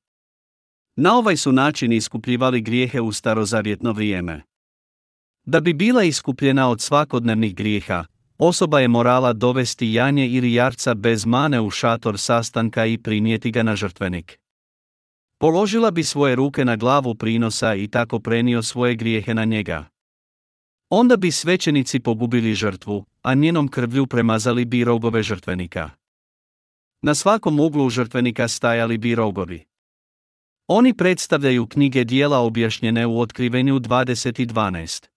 [1.03, 4.41] Na ovaj su način iskupljivali grijehe u starozavjetno vrijeme.
[5.45, 8.05] Da bi bila iskupljena od svakodnevnih grijeha,
[8.37, 13.63] osoba je morala dovesti janje ili jarca bez mane u šator sastanka i prinijeti ga
[13.63, 14.39] na žrtvenik.
[15.37, 19.85] Položila bi svoje ruke na glavu prinosa i tako prenio svoje grijehe na njega.
[20.89, 25.89] Onda bi svećenici pogubili žrtvu, a njenom krvlju premazali bi rogove žrtvenika.
[27.01, 29.70] Na svakom uglu žrtvenika stajali bi rogovi.
[30.73, 35.07] Oni predstavljaju knjige dijela objašnjene u otkrivenju 2012.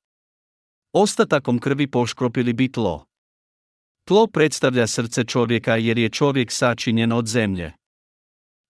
[0.93, 3.05] Ostatakom krvi poškropili bi tlo.
[4.05, 7.73] Tlo predstavlja srce čovjeka jer je čovjek sačinjen od zemlje.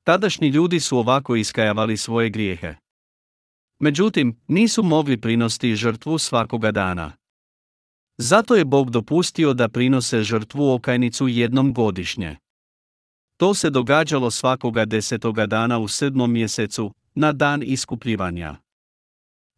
[0.07, 2.75] Tadašnji ljudi su ovako iskajavali svoje grijehe.
[3.79, 7.13] Međutim, nisu mogli prinosti žrtvu svakoga dana.
[8.19, 12.37] Zato je Bog dopustio da prinose žrtvu okajnicu jednom godišnje.
[13.37, 18.57] To se događalo svakoga desetoga dana u sedmom mjesecu, na dan iskupljivanja.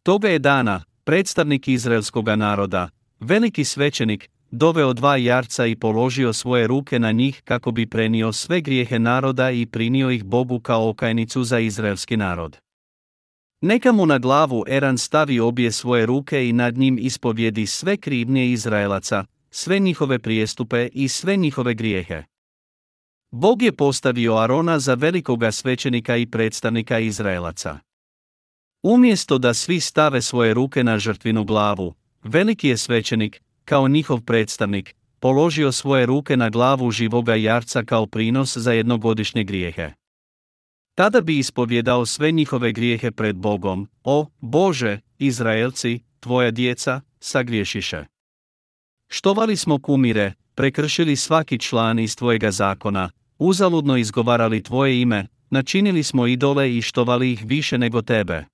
[0.03, 6.99] Toga je dana, predstavnik izraelskoga naroda, veliki svećenik, doveo dva jarca i položio svoje ruke
[6.99, 11.59] na njih kako bi prenio sve grijehe naroda i prinio ih Bogu kao okajnicu za
[11.59, 12.57] izraelski narod.
[13.61, 18.51] Neka mu na glavu Eran stavi obje svoje ruke i nad njim ispovjedi sve krivnje
[18.51, 22.23] Izraelaca, sve njihove prijestupe i sve njihove grijehe.
[23.31, 27.79] Bog je postavio Arona za velikoga svećenika i predstavnika Izraelaca.
[28.83, 34.95] Umjesto da svi stave svoje ruke na žrtvinu glavu, veliki je svećenik, kao njihov predstavnik,
[35.19, 39.91] položio svoje ruke na glavu živoga jarca kao prinos za jednogodišnje grijehe.
[40.95, 48.05] Tada bi ispovjedao sve njihove grijehe pred Bogom, o, Bože, Izraelci, tvoja djeca, sagriješiše.
[49.09, 56.27] Štovali smo kumire, prekršili svaki član iz tvojega zakona, uzaludno izgovarali tvoje ime, načinili smo
[56.27, 58.45] idole i štovali ih više nego tebe.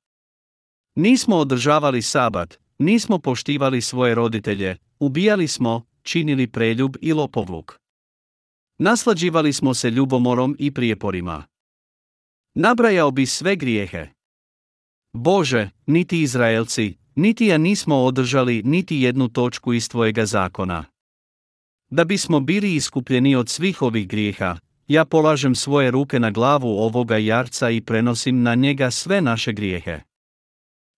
[0.96, 7.80] Nismo održavali sabat, nismo poštivali svoje roditelje, ubijali smo, činili preljub i lopovluk.
[8.78, 11.44] Naslađivali smo se ljubomorom i prijeporima.
[12.56, 14.08] Nabrajao bi sve grijehe.
[15.14, 20.86] Bože, niti Izraelci, niti ja nismo održali niti jednu točku iz Tvojega zakona.
[21.90, 27.18] Da bismo bili iskupljeni od svih ovih grijeha, ja polažem svoje ruke na glavu ovoga
[27.18, 30.00] jarca i prenosim na njega sve naše grijehe.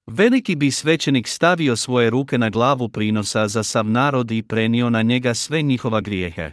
[0.08, 5.02] Veliki bi svećenik stavio svoje ruke na glavu prinosa za sav narod i prenio na
[5.02, 6.52] njega sve njihova grijehe.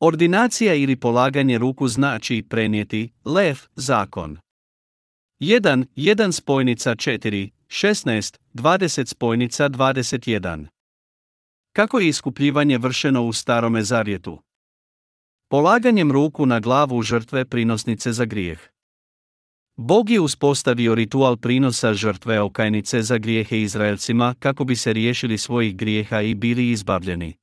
[0.00, 4.38] Ordinacija ili polaganje ruku znači prenijeti, lev, zakon.
[5.40, 5.84] 1.
[5.96, 10.66] 1 spojnica 4, 16, 20 spojnica 21.
[11.72, 14.42] Kako je iskupljivanje vršeno u starome zavjetu?
[15.50, 18.60] Polaganjem ruku na glavu žrtve prinosnice za grijeh.
[19.76, 25.76] Bog je uspostavio ritual prinosa žrtve okajnice za grijehe Izraelcima kako bi se riješili svojih
[25.76, 27.34] grijeha i bili izbavljeni.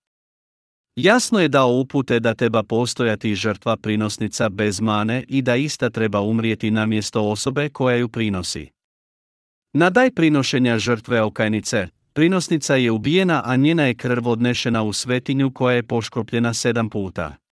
[0.96, 6.22] Jasno je dao upute da treba postojati žrtva prinosnica bez mane i da ista treba
[6.22, 8.70] umrijeti na mjesto osobe koja ju prinosi.
[9.74, 15.52] Na daj prinošenja žrtve okajnice, prinosnica je ubijena a njena je krv odnešena u svetinju
[15.54, 17.47] koja je poškropljena sedam puta.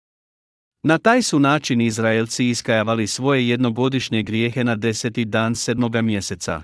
[0.83, 6.63] Na taj su način Izraelci iskajavali svoje jednogodišnje grijehe na deseti dan sedmoga mjeseca.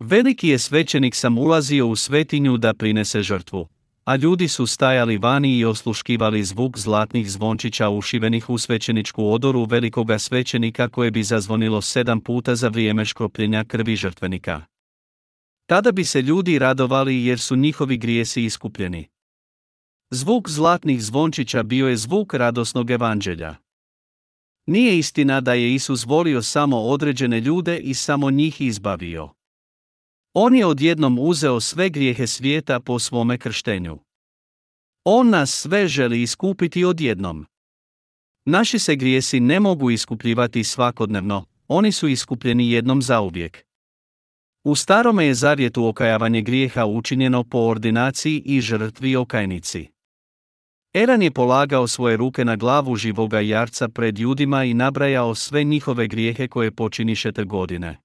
[0.00, 3.68] Veliki je svećenik sam ulazio u svetinju da prinese žrtvu,
[4.04, 10.18] a ljudi su stajali vani i osluškivali zvuk zlatnih zvončića ušivenih u svećeničku odoru velikoga
[10.18, 14.62] svećenika koje bi zazvonilo sedam puta za vrijeme škropljenja krvi žrtvenika.
[15.66, 19.11] Tada bi se ljudi radovali jer su njihovi grijesi iskupljeni.
[20.14, 23.56] Zvuk zlatnih zvončića bio je zvuk radosnog evanđelja.
[24.66, 29.30] Nije istina da je Isus volio samo određene ljude i samo njih izbavio.
[30.34, 33.98] On je odjednom uzeo sve grijehe svijeta po svome krštenju.
[35.04, 37.46] On nas sve želi iskupiti odjednom.
[38.44, 43.64] Naši se grijesi ne mogu iskupljivati svakodnevno, oni su iskupljeni jednom zauvijek.
[44.64, 49.92] U starome je zavjetu okajavanje grijeha učinjeno po ordinaciji i žrtvi okajnici.
[50.94, 56.06] Eran je polagao svoje ruke na glavu živoga jarca pred ljudima i nabrajao sve njihove
[56.06, 57.98] grijehe koje počiniše te godine.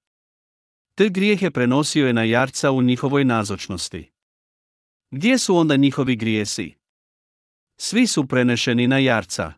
[0.94, 4.10] Te grijehe prenosio je na jarca u njihovoj nazočnosti.
[5.10, 6.74] Gdje su onda njihovi grijesi?
[7.80, 9.52] Svi su prenešeni na jarca.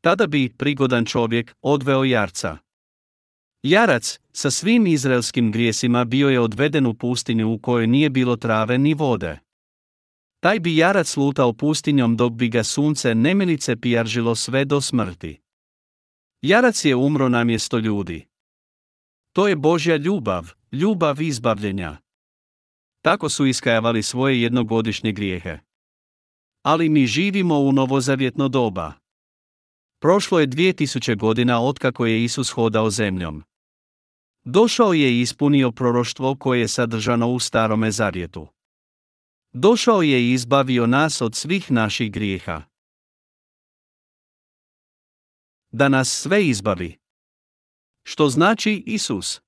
[0.00, 2.58] Tada bi prigodan čovjek odveo jarca.
[3.62, 8.78] Jarac, sa svim izraelskim grijesima bio je odveden u pustinju u kojoj nije bilo trave
[8.78, 9.38] ni vode.
[10.42, 15.40] Taj bi jarac lutao pustinjom dok bi ga sunce nemilice pijaržilo sve do smrti.
[16.42, 18.26] Jarac je umro na mjesto ljudi.
[19.32, 21.96] To je Božja ljubav, ljubav izbavljenja.
[23.02, 25.58] Tako su iskajavali svoje jednogodišnje grijehe.
[26.62, 28.92] Ali mi živimo u novozavjetno doba.
[30.00, 33.44] Prošlo je 2000 godina otkako je Isus hodao zemljom.
[34.44, 38.48] Došao je i ispunio proroštvo koje je sadržano u starome zavjetu.
[39.52, 42.62] Došao je i izbavio nas od svih naših grijeha.
[45.70, 46.98] Da nas sve izbavi.
[48.02, 49.40] Što znači Isus?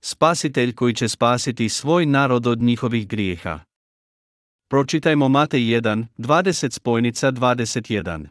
[0.00, 3.60] Spasitelj koji će spasiti svoj narod od njihovih grijeha.
[4.68, 8.26] Pročitajmo Matej 1, 20 spojnica 21.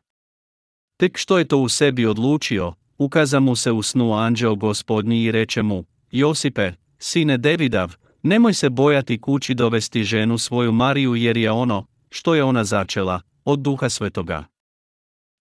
[0.97, 5.31] Tek što je to u sebi odlučio, ukaza mu se u snu anđeo gospodnji i
[5.31, 11.51] reče mu, Josipe, sine Davidav, nemoj se bojati kući dovesti ženu svoju Mariju jer je
[11.51, 14.45] ono, što je ona začela, od duha svetoga.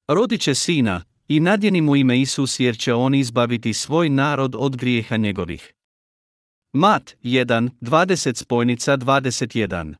[0.09, 4.77] Rodit će sina, i nadjeni mu ime Isus jer će on izbaviti svoj narod od
[4.77, 5.73] grijeha njegovih.
[6.73, 9.95] Mat 1, 20 spojnica 21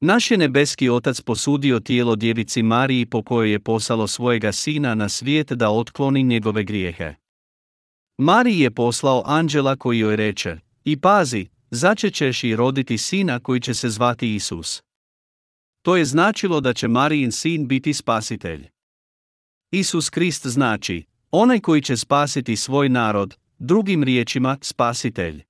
[0.00, 5.08] Naš je nebeski otac posudio tijelo djevici Mariji po kojoj je poslalo svojega sina na
[5.08, 7.14] svijet da otkloni njegove grijehe.
[8.18, 13.74] Mariji je poslao anđela koji joj reče, i pazi, začećeš i roditi sina koji će
[13.74, 14.82] se zvati Isus.
[15.82, 18.68] To je značilo da će Marijin sin biti spasitelj.
[19.70, 25.42] Isus Krist znači, onaj koji će spasiti svoj narod, drugim riječima, spasitelj.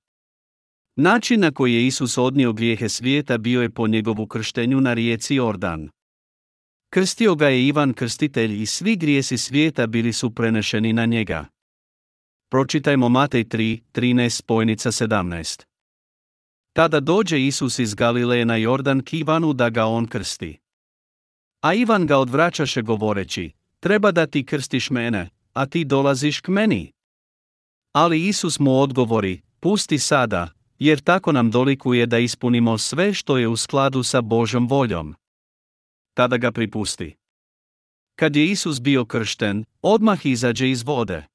[0.95, 5.35] Način na koji je Isus odnio grijehe svijeta bio je po njegovu krštenju na rijeci
[5.35, 5.89] Jordan.
[6.89, 11.45] Krstio ga je Ivan Krstitelj i svi grijesi svijeta bili su prenešeni na njega.
[12.51, 15.68] Pročitajmo Matej 3, 13 spojnica 17.
[16.73, 20.59] Tada dođe Isus iz Galileje na Jordan k Ivanu da ga on krsti.
[21.61, 26.91] A Ivan ga odvraćaše govoreći, treba da ti krstiš mene, a ti dolaziš k meni.
[27.93, 33.47] Ali Isus mu odgovori, pusti sada, jer tako nam dolikuje da ispunimo sve što je
[33.47, 35.15] u skladu sa Božom voljom.
[36.13, 37.15] Tada ga pripusti.
[38.15, 41.25] Kad je Isus bio kršten, odmah izađe iz vode.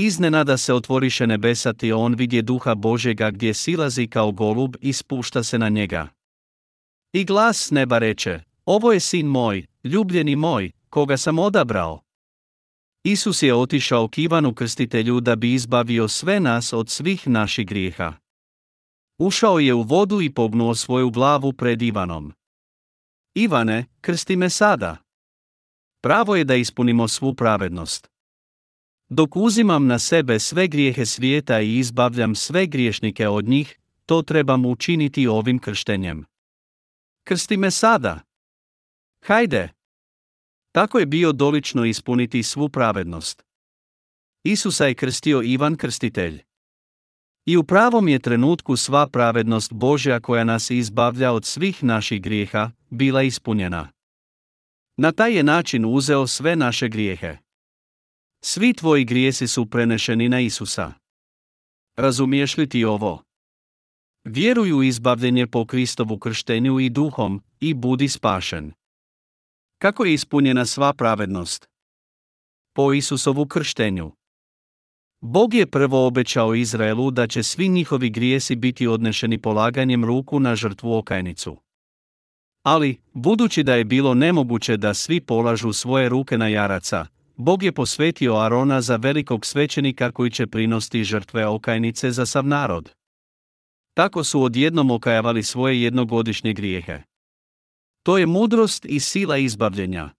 [0.00, 5.42] Iznenada se otvoriše nebesa i on vidje duha Božega gdje silazi kao golub i spušta
[5.42, 6.08] se na njega.
[7.12, 12.00] I glas neba reče, ovo je sin moj, ljubljeni moj, koga sam odabrao.
[13.04, 18.12] Isus je otišao k Ivanu krstitelju da bi izbavio sve nas od svih naših grijeha.
[19.18, 22.32] Ušao je u vodu i pognuo svoju glavu pred Ivanom.
[23.34, 24.96] Ivane, krsti me sada.
[26.02, 28.17] Pravo je da ispunimo svu pravednost.
[29.08, 34.66] Dok uzimam na sebe sve grijehe svijeta i izbavljam sve griješnike od njih, to trebam
[34.66, 36.24] učiniti ovim krštenjem.
[37.24, 38.20] Krsti me sada.
[39.24, 39.68] Hajde.
[40.72, 43.44] Tako je bio dolično ispuniti svu pravednost.
[44.44, 46.42] Isusa je krstio Ivan Krstitelj.
[47.46, 52.70] I u pravom je trenutku sva pravednost Božja koja nas izbavlja od svih naših grijeha,
[52.90, 53.88] bila ispunjena.
[54.96, 57.47] Na taj je način uzeo sve naše grijehe.
[58.40, 60.92] Svi tvoji grijesi su prenešeni na Isusa.
[61.96, 63.22] Razumiješ li ti ovo?
[64.24, 68.72] Vjeruj u izbavljenje po Kristovu krštenju i duhom, i budi spašen.
[69.78, 71.68] Kako je ispunjena sva pravednost?
[72.74, 74.12] Po Isusovu krštenju.
[75.20, 80.56] Bog je prvo obećao Izraelu da će svi njihovi grijesi biti odnešeni polaganjem ruku na
[80.56, 81.56] žrtvu okajnicu.
[82.62, 87.06] Ali, budući da je bilo nemoguće da svi polažu svoje ruke na jaraca,
[87.38, 92.90] Bog je posvetio Arona za velikog svećenika koji će prinosti žrtve okajnice za sav narod.
[93.94, 97.02] Tako su odjednom okajavali svoje jednogodišnje grijehe.
[98.02, 100.10] To je mudrost i sila izbavljenja.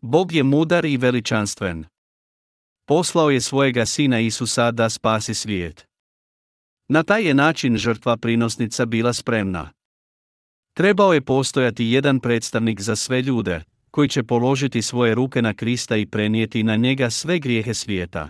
[0.00, 1.84] Bog je mudar i veličanstven.
[2.86, 5.86] Poslao je svojega sina Isusa da spasi svijet.
[6.88, 9.72] Na taj je način žrtva prinosnica bila spremna.
[10.74, 13.62] Trebao je postojati jedan predstavnik za sve ljude,
[13.94, 18.28] koji će položiti svoje ruke na Krista i prenijeti na njega sve grijehe svijeta.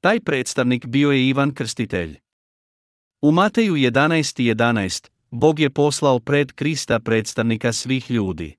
[0.00, 2.18] Taj predstavnik bio je Ivan Krstitelj.
[3.22, 4.54] U Mateju 11.11.
[4.54, 8.56] 11, Bog je poslao pred Krista predstavnika svih ljudi.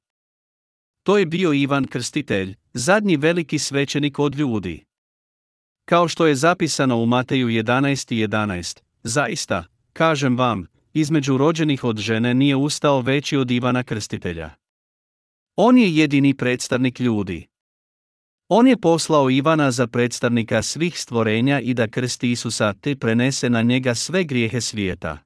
[1.03, 4.85] To je bio Ivan Krstitelj, zadnji veliki svećenik od ljudi.
[5.85, 12.33] Kao što je zapisano u Mateju 11.11, 11, zaista, kažem vam, između rođenih od žene
[12.33, 14.62] nije ustao veći od Ivana Krstitelja.
[15.55, 17.47] On je jedini predstavnik ljudi.
[18.49, 23.61] On je poslao Ivana za predstavnika svih stvorenja i da krsti Isusa te prenese na
[23.61, 25.17] njega sve grijehe svijeta.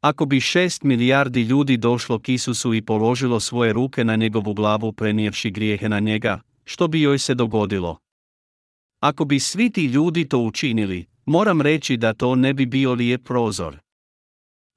[0.00, 4.92] Ako bi šest milijardi ljudi došlo k Isusu i položilo svoje ruke na njegovu glavu
[4.92, 7.98] prenijevši grijehe na njega, što bi joj se dogodilo?
[9.00, 13.24] Ako bi svi ti ljudi to učinili, moram reći da to ne bi bio lijep
[13.24, 13.78] prozor.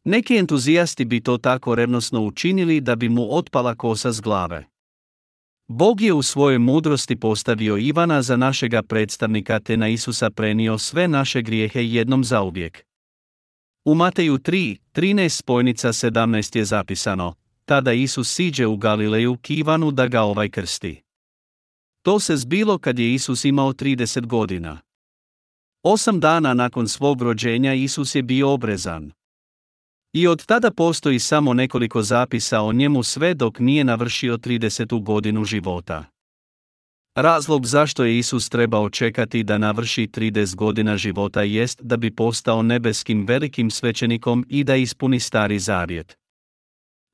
[0.05, 4.65] Neki entuzijasti bi to tako revnosno učinili da bi mu otpala kosa s glave.
[5.67, 11.07] Bog je u svojoj mudrosti postavio Ivana za našega predstavnika te na Isusa prenio sve
[11.07, 12.85] naše grijehe jednom zauvijek.
[13.85, 17.33] U Mateju 3, 13 spojnica 17 je zapisano,
[17.65, 21.01] tada Isus siđe u Galileju k Ivanu da ga ovaj krsti.
[22.01, 24.79] To se zbilo kad je Isus imao 30 godina.
[25.83, 29.11] Osam dana nakon svog rođenja Isus je bio obrezan.
[30.15, 35.03] I od tada postoji samo nekoliko zapisa o njemu sve dok nije navršio 30.
[35.03, 36.05] godinu života.
[37.15, 42.61] Razlog zašto je Isus trebao čekati da navrši 30 godina života jest da bi postao
[42.61, 46.17] nebeskim velikim svećenikom i da ispuni stari zavjet.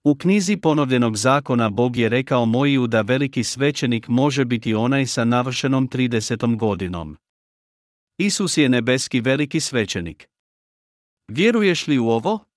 [0.03, 5.25] U knjizi ponovljenog zakona Bog je rekao Mojiju da veliki svećenik može biti onaj sa
[5.25, 6.57] navršenom 30.
[6.57, 7.17] godinom.
[8.17, 10.27] Isus je nebeski veliki svećenik.
[11.27, 12.50] Vjeruješ li u ovo?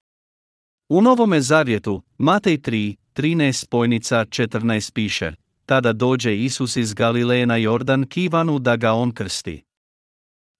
[0.89, 5.33] U Novome Zavjetu, Matej 3, 13 spojnica 14 piše,
[5.67, 9.65] tada dođe Isus iz Galileje na Jordan k Ivanu da ga on krsti.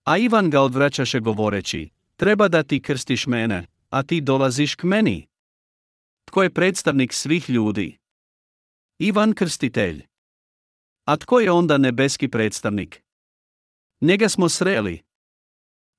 [0.05, 5.27] A Ivan ga odvraćaše govoreći, treba da ti krstiš mene, a ti dolaziš k meni.
[6.25, 7.99] Tko je predstavnik svih ljudi?
[8.99, 10.07] Ivan Krstitelj.
[11.05, 13.03] A tko je onda nebeski predstavnik?
[14.01, 15.03] Njega smo sreli.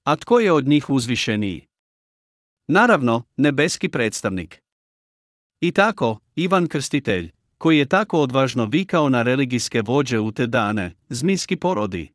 [0.04, 1.68] A tko je od njih uzvišeniji?
[2.68, 4.62] Naravno, nebeski predstavnik.
[5.62, 10.96] I tako, Ivan Krstitelj, koji je tako odvažno vikao na religijske vođe u te dane,
[11.10, 12.12] zmijski porodi.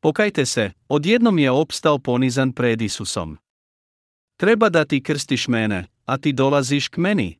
[0.00, 3.38] Pokajte se, odjednom je opstao ponizan pred Isusom.
[4.36, 7.38] Treba da ti krstiš mene, a ti dolaziš k meni.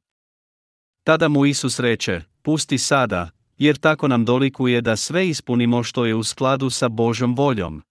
[1.04, 6.14] Tada mu Isus reče, pusti sada, jer tako nam dolikuje da sve ispunimo što je
[6.14, 7.82] u skladu sa Božom voljom.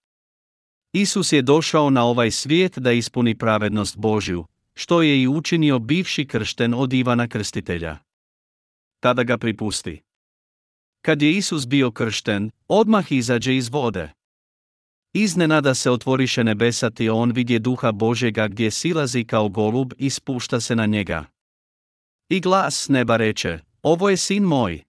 [0.94, 6.28] Isus je došao na ovaj svijet da ispuni pravednost Božju, što je i učinio bivši
[6.28, 7.98] kršten od Ivana Krstitelja.
[9.00, 10.02] Tada ga pripusti.
[11.02, 14.12] Kad je Isus bio kršten, odmah izađe iz vode.
[15.14, 20.60] Iznenada se otvoriše nebesa te on vidje duha Božega gdje silazi kao golub i spušta
[20.60, 21.26] se na njega.
[22.30, 24.84] I glas neba reče, ovo je sin moj.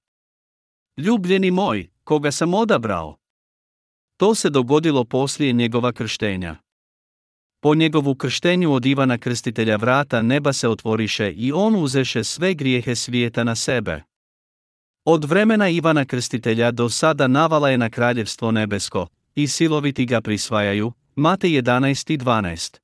[0.97, 3.17] Ljubljeni moj, koga sam odabrao.
[4.17, 6.57] To se dogodilo poslije njegova krštenja.
[7.61, 12.95] Po njegovu krštenju od Ivana Krstitelja vrata neba se otvoriše i on uzeše sve grijehe
[12.95, 14.03] svijeta na sebe.
[15.05, 20.93] Od vremena Ivana Krstitelja do sada navala je na kraljevstvo nebesko, i siloviti ga prisvajaju,
[21.17, 22.79] Mate 11 i 12.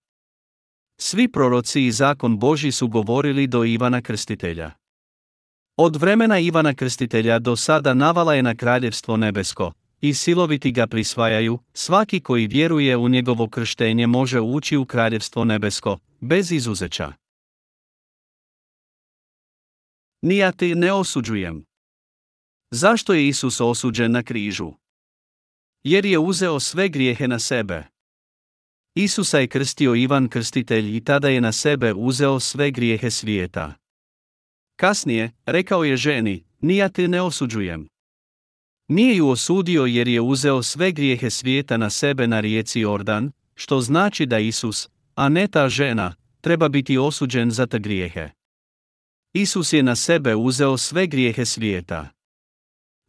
[1.00, 4.70] Svi proroci i zakon Boži su govorili do Ivana Krstitelja.
[5.76, 11.58] Od vremena Ivana Krstitelja do sada navala je na kraljevstvo nebesko, i siloviti ga prisvajaju,
[11.72, 17.12] svaki koji vjeruje u njegovo krštenje može ući u kraljevstvo nebesko, bez izuzeća.
[20.22, 21.64] Nija te ne osuđujem.
[22.70, 24.72] Zašto je Isus osuđen na križu?
[25.82, 27.84] Jer je uzeo sve grijehe na sebe.
[28.94, 33.74] Isusa je krstio Ivan Krstitelj i tada je na sebe uzeo sve grijehe svijeta.
[34.76, 37.89] Kasnije, rekao je ženi, nija te ne osuđujem.
[38.90, 43.80] Nije ju osudio jer je uzeo sve grijehe svijeta na sebe na rijeci Jordan, što
[43.80, 48.28] znači da Isus, a ne ta žena, treba biti osuđen za te grijehe.
[49.32, 52.08] Isus je na sebe uzeo sve grijehe svijeta.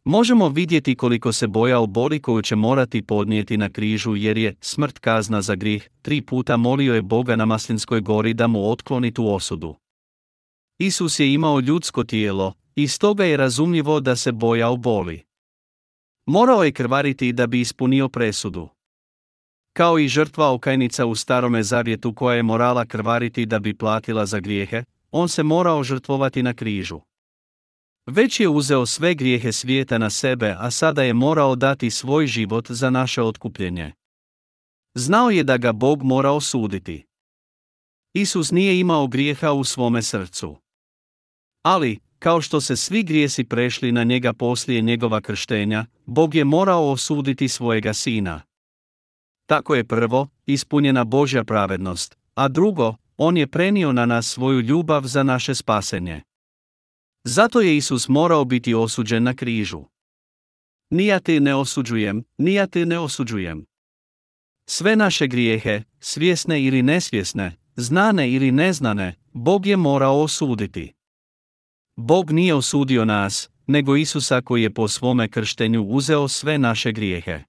[0.04, 4.98] Možemo vidjeti koliko se bojao boli koju će morati podnijeti na križu jer je smrt
[4.98, 9.34] kazna za grijeh, tri puta molio je Boga na Maslinskoj gori da mu otkloni tu
[9.34, 9.74] osudu.
[10.78, 15.31] Isus je imao ljudsko tijelo, i stoga je razumljivo da se bojao boli.
[16.26, 18.68] Morao je krvariti da bi ispunio presudu.
[19.72, 24.40] Kao i žrtva okajnica u starome zavjetu koja je morala krvariti da bi platila za
[24.40, 27.00] grijehe, on se morao žrtvovati na križu.
[28.06, 32.70] Već je uzeo sve grijehe svijeta na sebe, a sada je morao dati svoj život
[32.70, 33.92] za naše otkupljenje.
[34.94, 37.04] Znao je da ga Bog mora osuditi.
[38.14, 40.56] Isus nije imao grijeha u svome srcu.
[41.62, 46.90] Ali, kao što se svi grijesi prešli na njega poslije njegova krštenja, Bog je morao
[46.90, 48.40] osuditi svojega sina.
[49.46, 55.02] Tako je prvo, ispunjena Božja pravednost, a drugo, on je prenio na nas svoju ljubav
[55.04, 56.22] za naše spasenje.
[57.24, 59.84] Zato je Isus morao biti osuđen na križu.
[60.90, 63.64] Nija te ne osuđujem, nija te ne osuđujem.
[64.66, 70.92] Sve naše grijehe, svjesne ili nesvjesne, znane ili neznane, Bog je morao osuditi.
[71.96, 77.42] Bog nije osudio nas, nego Isusa koji je po svome krštenju uzeo sve naše grijehe.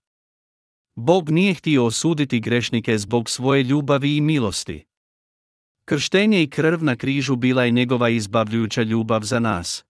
[0.95, 4.85] Bog nije htio osuditi grešnike zbog svoje ljubavi i milosti.
[5.85, 9.85] Krštenje i krv na križu bila je njegova izbavljujuća ljubav za nas.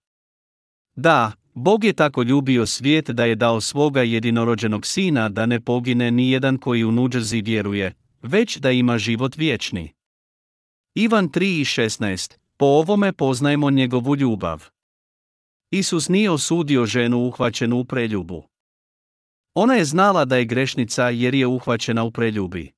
[0.96, 6.12] Da, Bog je tako ljubio svijet da je dao svoga jedinorođenog sina da ne pogine
[6.12, 9.94] ni jedan koji u nuđerzi vjeruje, već da ima život vječni.
[10.96, 14.70] Ivan 3.16 Po ovome poznajemo njegovu ljubav.
[15.72, 18.44] Isus nije osudio ženu uhvaćenu u preljubu.
[19.54, 22.72] Ona je znala da je grešnica jer je uhvaćena u preljubi.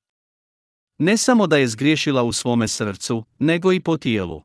[0.98, 4.42] Ne samo da je zgriješila u svome srcu, nego i po tijelu.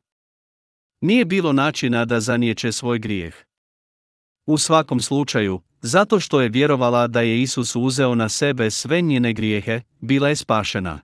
[1.02, 3.36] Nije bilo načina da zaniječe svoj grijeh.
[4.46, 9.34] U svakom slučaju, zato što je vjerovala da je Isus uzeo na sebe sve njene
[9.34, 11.00] grijehe, bila je spašena.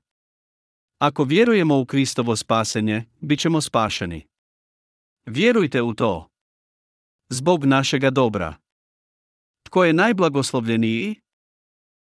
[1.00, 4.28] Ako vjerujemo u Kristovo spasenje, bit ćemo spašeni.
[5.26, 6.30] Vjerujte u to.
[7.30, 8.56] Zbog našega dobra.
[9.64, 11.16] Tko je najblagoslovljeniji?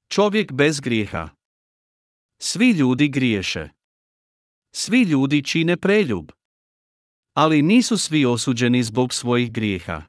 [0.09, 1.29] Čovjek bez grijeha.
[2.43, 3.69] Svi ljudi griješe.
[4.75, 6.31] Svi ljudi čine preljub.
[7.35, 10.03] Ali nisu svi osuđeni zbog svojih grijeha.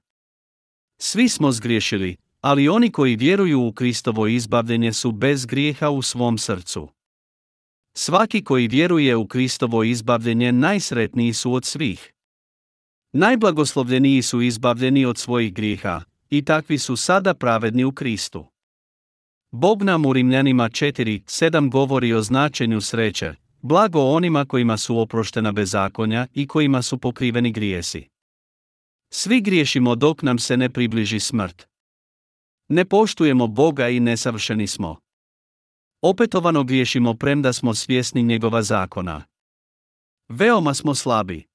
[1.01, 6.37] Svi smo zgriješili, ali oni koji vjeruju u Kristovo izbavljenje su bez grijeha u svom
[6.37, 6.89] srcu.
[7.93, 12.13] Svaki koji vjeruje u Kristovo izbavljenje najsretniji su od svih.
[13.13, 18.45] Najblagoslovljeniji su izbavljeni od svojih grijeha, i takvi su sada pravedni u Kristu.
[19.51, 26.27] Bog nam u Rimljanima 4.7 govori o značenju sreće, blago onima kojima su oproštena bezakonja
[26.33, 28.07] i kojima su pokriveni grijesi.
[29.13, 31.67] Svi griješimo dok nam se ne približi smrt.
[32.69, 34.99] Ne poštujemo Boga i nesavršeni smo.
[36.01, 39.23] Opetovano griješimo premda smo svjesni njegova zakona.
[40.29, 41.47] Veoma smo slabi.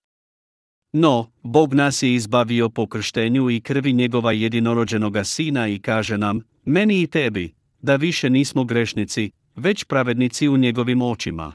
[0.93, 6.41] No, Bog nas je izbavio po krštenju i krvi njegova jedinorođenoga sina i kaže nam,
[6.65, 11.53] meni i tebi, da više nismo grešnici, već pravednici u njegovim očima.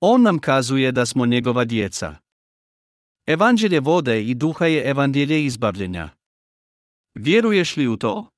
[0.00, 2.16] On nam kazuje da smo njegova djeca.
[3.26, 6.08] Evanđelje vode i duha je evanđelje izbavljenja.
[7.14, 8.30] Vjeruješ li u to?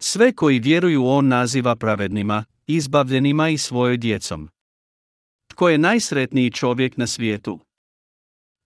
[0.00, 4.48] Sve koji vjeruju on naziva pravednima, izbavljenima i svojoj djecom.
[5.50, 7.60] Tko je najsretniji čovjek na svijetu?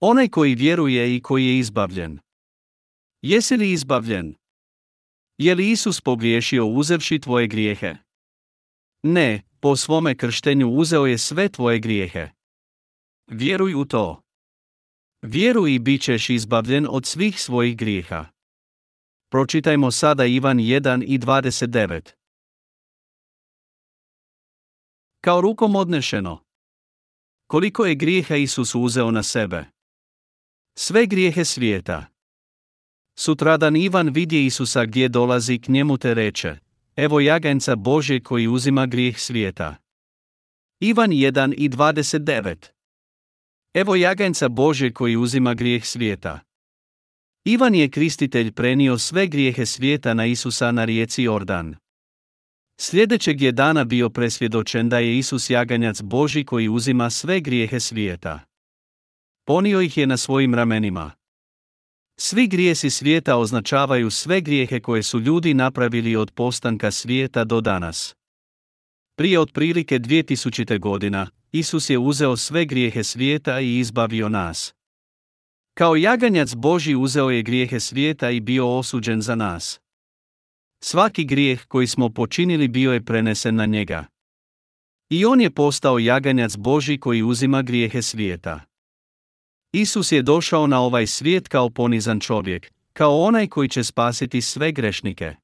[0.00, 2.18] Onaj koji vjeruje i koji je izbavljen.
[3.22, 4.34] Jesi li izbavljen?
[5.38, 7.94] Je li Isus pogriješio uzevši tvoje grijehe?
[9.02, 12.28] Ne, po svome krštenju uzeo je sve tvoje grijehe.
[13.30, 14.22] Vjeruj u to.
[15.22, 18.31] Vjeruj i bit ćeš izbavljen od svih svojih grijeha.
[19.32, 22.12] Pročitajmo sada Ivan 1 i 29.
[25.20, 26.44] Kao rukom odnešeno.
[27.46, 29.64] Koliko je grijeha Isus uzeo na sebe?
[30.78, 32.06] Sve grijehe svijeta.
[33.18, 36.56] Sutradan Ivan vidje Isusa gdje dolazi k njemu te reče,
[36.96, 39.76] evo jaganjca Bože koji uzima grijeh svijeta.
[40.80, 42.70] Ivan 1 i 29
[43.74, 46.51] Evo jaganjca Bože koji uzima grijeh svijeta.
[47.44, 51.76] Ivan je kristitelj prenio sve grijehe svijeta na Isusa na rijeci Jordan.
[52.80, 58.40] Sljedećeg je dana bio presvjedočen da je Isus jaganjac Boži koji uzima sve grijehe svijeta.
[59.46, 61.10] Ponio ih je na svojim ramenima.
[62.20, 68.14] Svi grijesi svijeta označavaju sve grijehe koje su ljudi napravili od postanka svijeta do danas.
[69.16, 70.78] Prije otprilike 2000.
[70.78, 74.74] godina, Isus je uzeo sve grijehe svijeta i izbavio nas.
[75.74, 79.80] Kao jaganjac Boži uzeo je grijehe svijeta i bio osuđen za nas.
[80.84, 84.06] Svaki grijeh koji smo počinili bio je prenesen na njega.
[85.10, 88.60] I on je postao jaganjac Boži koji uzima grijehe svijeta.
[89.72, 94.72] Isus je došao na ovaj svijet kao ponizan čovjek, kao onaj koji će spasiti sve
[94.72, 95.34] grešnike.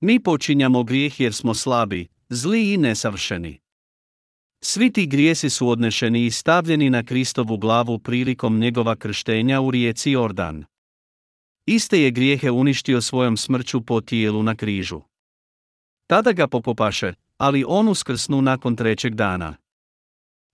[0.00, 3.63] Mi počinjamo grijeh jer smo slabi, zli i nesavršeni.
[4.66, 10.10] Svi ti grijesi su odnešeni i stavljeni na Kristovu glavu prilikom njegova krštenja u rijeci
[10.10, 10.64] Jordan.
[11.66, 15.00] Iste je grijehe uništio svojom smrću po tijelu na križu.
[16.06, 19.56] Tada ga popopaše, ali on uskrsnu nakon trećeg dana.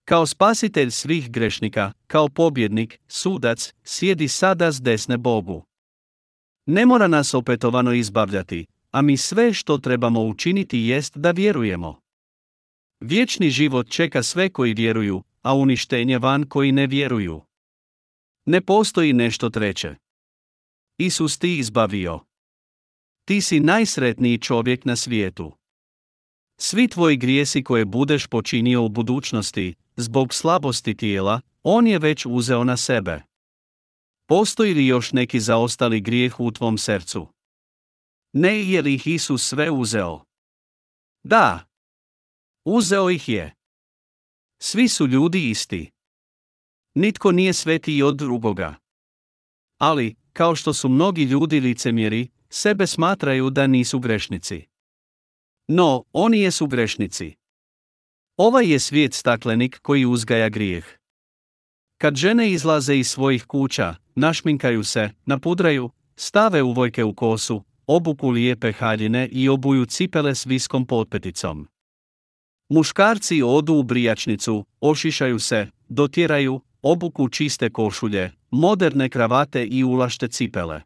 [0.05, 5.65] Kao spasitelj svih grešnika, kao pobjednik, sudac, sjedi sada s desne Bogu.
[6.67, 12.01] Ne mora nas opetovano izbavljati, a mi sve što trebamo učiniti jest da vjerujemo.
[13.01, 17.43] Vječni život čeka sve koji vjeruju, a uništenje van koji ne vjeruju.
[18.47, 19.95] Ne postoji nešto treće.
[20.99, 22.21] Isus ti izbavio.
[23.25, 25.53] Ti si najsretniji čovjek na svijetu.
[26.59, 32.65] Svi tvoji grijesi koje budeš počinio u budućnosti, zbog slabosti tijela, on je već uzeo
[32.65, 33.23] na sebe.
[34.27, 37.29] Postoji li još neki zaostali grijeh u tvom srcu?
[38.33, 40.25] Ne je li ih Isus sve uzeo?
[41.23, 41.70] Da.
[42.65, 43.55] Uzeo ih je.
[44.63, 45.91] Svi su ljudi isti.
[46.95, 48.75] Nitko nije svetiji od drugoga.
[49.79, 54.67] Ali, kao što su mnogi ljudi licemjeri, sebe smatraju da nisu grešnici.
[55.69, 57.35] No, oni jesu grešnici.
[58.37, 60.85] Ovaj je svijet staklenik koji uzgaja grijeh.
[61.99, 68.73] Kad žene izlaze iz svojih kuća, našminkaju se, napudraju, stave uvojke u kosu, obuku lijepe
[68.73, 71.69] haljine i obuju cipele s viskom potpeticom.
[72.73, 80.83] Muškarci odu u brijačnicu, ošišaju se, dotjeraju, obuku čiste košulje, moderne kravate i ulašte cipele.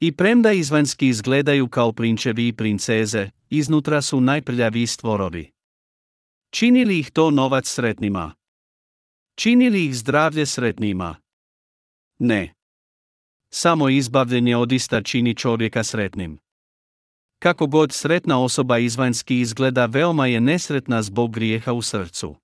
[0.00, 5.50] I premda izvanski izgledaju kao prinčevi i princeze, iznutra su najprljaviji stvorovi.
[6.50, 8.34] Čini li ih to novac sretnima?
[9.34, 11.16] Čini li ih zdravlje sretnima?
[12.18, 12.54] Ne.
[13.52, 16.38] Samo izbavljenje od ista čini čovjeka sretnim.
[17.38, 22.34] Kako god sretna osoba izvanjski izgleda veoma je nesretna zbog grijeha u srcu.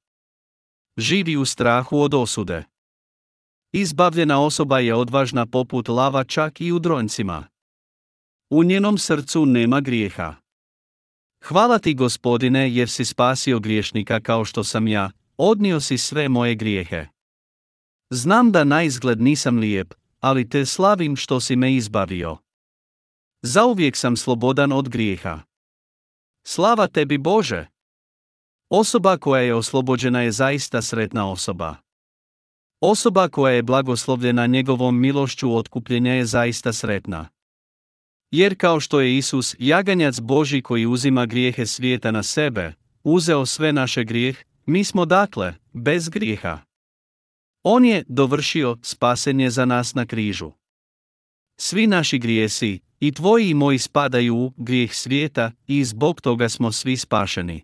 [0.96, 2.64] Živi u strahu od osude.
[3.72, 7.46] Izbavljena osoba je odvažna poput lava čak i u dronjcima.
[8.50, 10.34] U njenom srcu nema grijeha.
[11.44, 16.54] Hvala ti gospodine jer si spasio griješnika kao što sam ja, odnio si sve moje
[16.54, 17.06] grijehe.
[18.10, 22.36] Znam da na izgled nisam lijep, ali te slavim što si me izbavio.
[23.44, 25.40] Zauvijek sam slobodan od grijeha.
[26.46, 27.66] Slava tebi Bože!
[28.70, 31.76] Osoba koja je oslobođena je zaista sretna osoba.
[32.80, 37.28] Osoba koja je blagoslovljena njegovom milošću otkupljenja je zaista sretna.
[38.30, 42.72] Jer kao što je Isus, jaganjac Boži koji uzima grijehe svijeta na sebe,
[43.04, 46.58] uzeo sve naše grijeh, mi smo dakle, bez grijeha.
[47.62, 50.61] On je dovršio spasenje za nas na križu.
[51.64, 56.72] Svi naši grijesi, i tvoji i moji spadaju u grijeh svijeta i zbog toga smo
[56.72, 57.62] svi spašeni.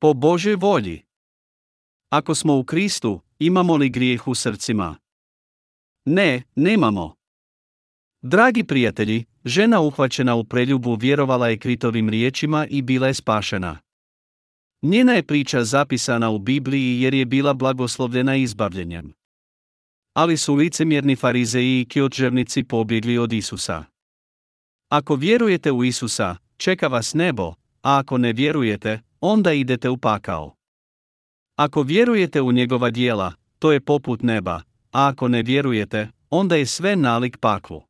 [0.00, 1.02] Po Božoj volji.
[2.08, 4.96] Ako smo u Kristu, imamo li grijeh u srcima?
[6.04, 7.14] Ne, nemamo.
[8.22, 13.78] Dragi prijatelji, žena uhvaćena u preljubu vjerovala je Kritovim riječima i bila je spašena.
[14.82, 19.19] Njena je priča zapisana u Bibliji jer je bila blagoslovljena izbavljenjem.
[20.14, 23.84] Ali su licemjerni farizeji i kjođernici pobjegli od Isusa.
[24.88, 30.54] Ako vjerujete u Isusa, čeka vas nebo, a ako ne vjerujete, onda idete u pakao.
[31.56, 36.66] Ako vjerujete u njegova dijela, to je poput neba, a ako ne vjerujete, onda je
[36.66, 37.82] sve nalik paklu.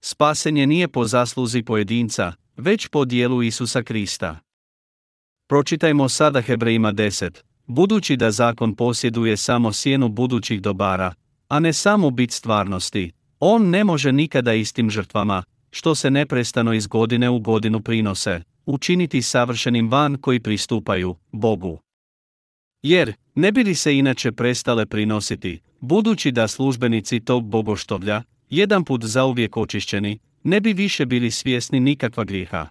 [0.00, 4.38] Spasenje nije po zasluzi pojedinca, već po dijelu Isusa Krista.
[5.46, 7.53] Pročitajmo sada Hebrejima 10.
[7.66, 11.14] Budući da zakon posjeduje samo sjenu budućih dobara,
[11.48, 16.86] a ne samo bit stvarnosti, on ne može nikada istim žrtvama, što se neprestano iz
[16.86, 21.78] godine u godinu prinose, učiniti savršenim van koji pristupaju Bogu.
[22.82, 29.04] Jer, ne bi li se inače prestale prinositi, budući da službenici tog bogoštovlja, jedan put
[29.04, 32.68] zauvijek očišćeni, ne bi više bili svjesni nikakva grijeha.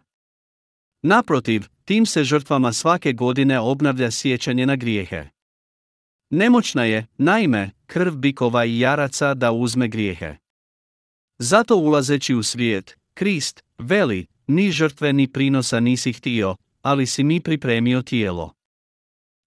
[1.01, 5.27] Naprotiv, tim se žrtvama svake godine obnavlja sjećanje na grijehe.
[6.29, 10.36] Nemoćna je, naime, krv bikova i jaraca da uzme grijehe.
[11.39, 17.39] Zato ulazeći u svijet, Krist, veli, ni žrtve ni prinosa nisi htio, ali si mi
[17.39, 18.53] pripremio tijelo.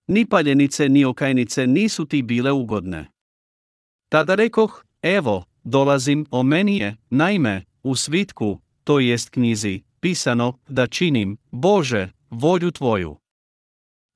[0.07, 3.07] Ni paljenice ni okajnice nisu ti bile ugodne.
[4.09, 10.87] Tada rekoh, evo, dolazim, o meni je, naime, u svitku, to jest knjizi, pisano, da
[10.87, 13.17] činim, Bože, volju Tvoju.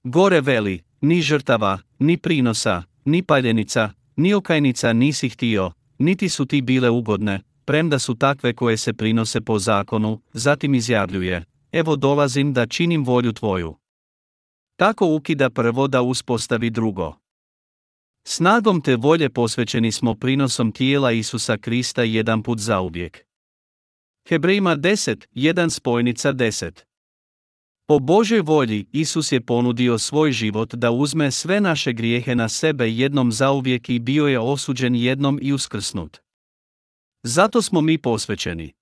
[0.05, 6.63] Gore veli, ni žrtava, ni prinosa, ni paljenica, ni okajnica nisi htio, niti su ti
[6.63, 12.67] bile ugodne, premda su takve koje se prinose po zakonu, zatim izjavljuje, evo dolazim da
[12.67, 13.77] činim volju Tvoju.
[14.77, 17.15] Tako ukida prvo da uspostavi drugo.
[18.27, 23.27] Snagom te volje posvećeni smo prinosom tijela Isusa Krista jedan put zauvijek.
[24.29, 26.90] Hebrejima 10, 1 spojnica 10
[27.91, 32.91] Po Božoj volji Isus je ponudio svoj život da uzme sve naše grijehe na sebe
[32.91, 36.19] jednom zauvijek i bio je osuđen jednom i uskrsnut.
[37.23, 38.73] Zato smo mi posvećeni.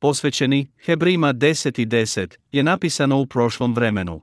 [0.00, 4.20] Posvećeni, Hebrejima 10 i 10, je napisano u prošlom vremenu.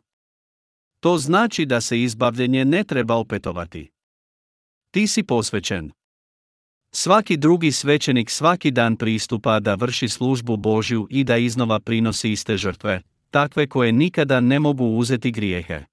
[1.00, 3.92] To znači da se izbavljenje ne treba opetovati.
[4.92, 5.92] Ti si posvećen.
[6.92, 12.58] Svaki drugi svećenik svaki dan pristupa da vrši službu Božju i da iznova prinosi iste
[12.58, 13.02] žrtve,
[13.34, 15.84] takve koje nikada ne mogu uzeti grijehe.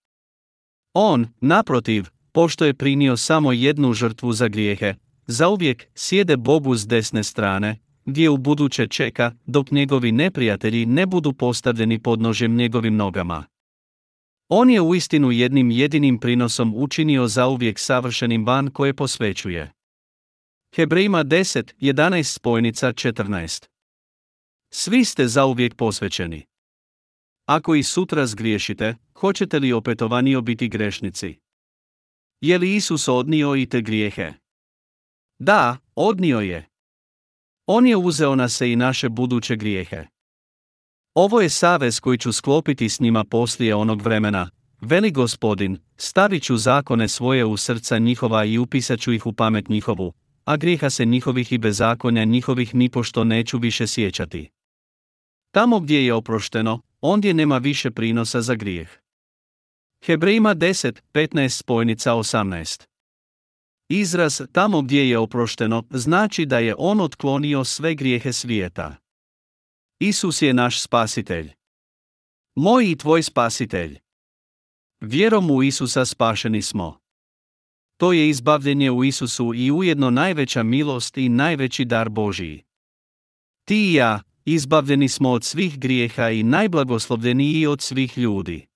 [0.94, 4.94] On, naprotiv, pošto je prinio samo jednu žrtvu za grijehe,
[5.26, 11.32] zauvijek sjede Bogu s desne strane, gdje u buduće čeka dok njegovi neprijatelji ne budu
[11.32, 13.44] postavljeni pod nožem njegovim nogama.
[14.48, 19.72] On je uistinu jednim jedinim prinosom učinio zauvijek savršenim van koje posvećuje.
[20.76, 23.66] Hebrejima 10, 11 spojnica 14
[24.70, 26.49] Svi ste zauvijek posvećeni.
[27.50, 31.38] Ako i sutra zgriješite, hoćete li opetovanio biti grešnici?
[32.40, 34.32] Je li Isus odnio i te grijehe?
[35.38, 36.68] Da, odnio je.
[37.66, 40.06] On je uzeo na se i naše buduće grijehe.
[41.14, 46.56] Ovo je savez koji ću sklopiti s njima poslije onog vremena, veli gospodin, stavit ću
[46.56, 50.12] zakone svoje u srca njihova i upisat ću ih u pamet njihovu,
[50.44, 54.50] a grijeha se njihovih i bezakonja njihovih nipošto neću više sjećati.
[55.50, 58.88] Tamo gdje je oprošteno, ondje nema više prinosa za grijeh.
[60.04, 62.86] Hebrejima 10, 15 spojnica 18
[63.88, 68.96] Izraz tamo gdje je oprošteno znači da je on otklonio sve grijehe svijeta.
[70.00, 71.52] Isus je naš spasitelj.
[72.56, 73.98] Moj i tvoj spasitelj.
[75.00, 76.98] Vjerom u Isusa spašeni smo.
[77.96, 82.62] To je izbavljenje u Isusu i ujedno najveća milost i najveći dar Božiji.
[83.64, 88.69] Ti i ja, izbavljeni smo od svih grijeha i najblagoslovljeniji od svih ljudi.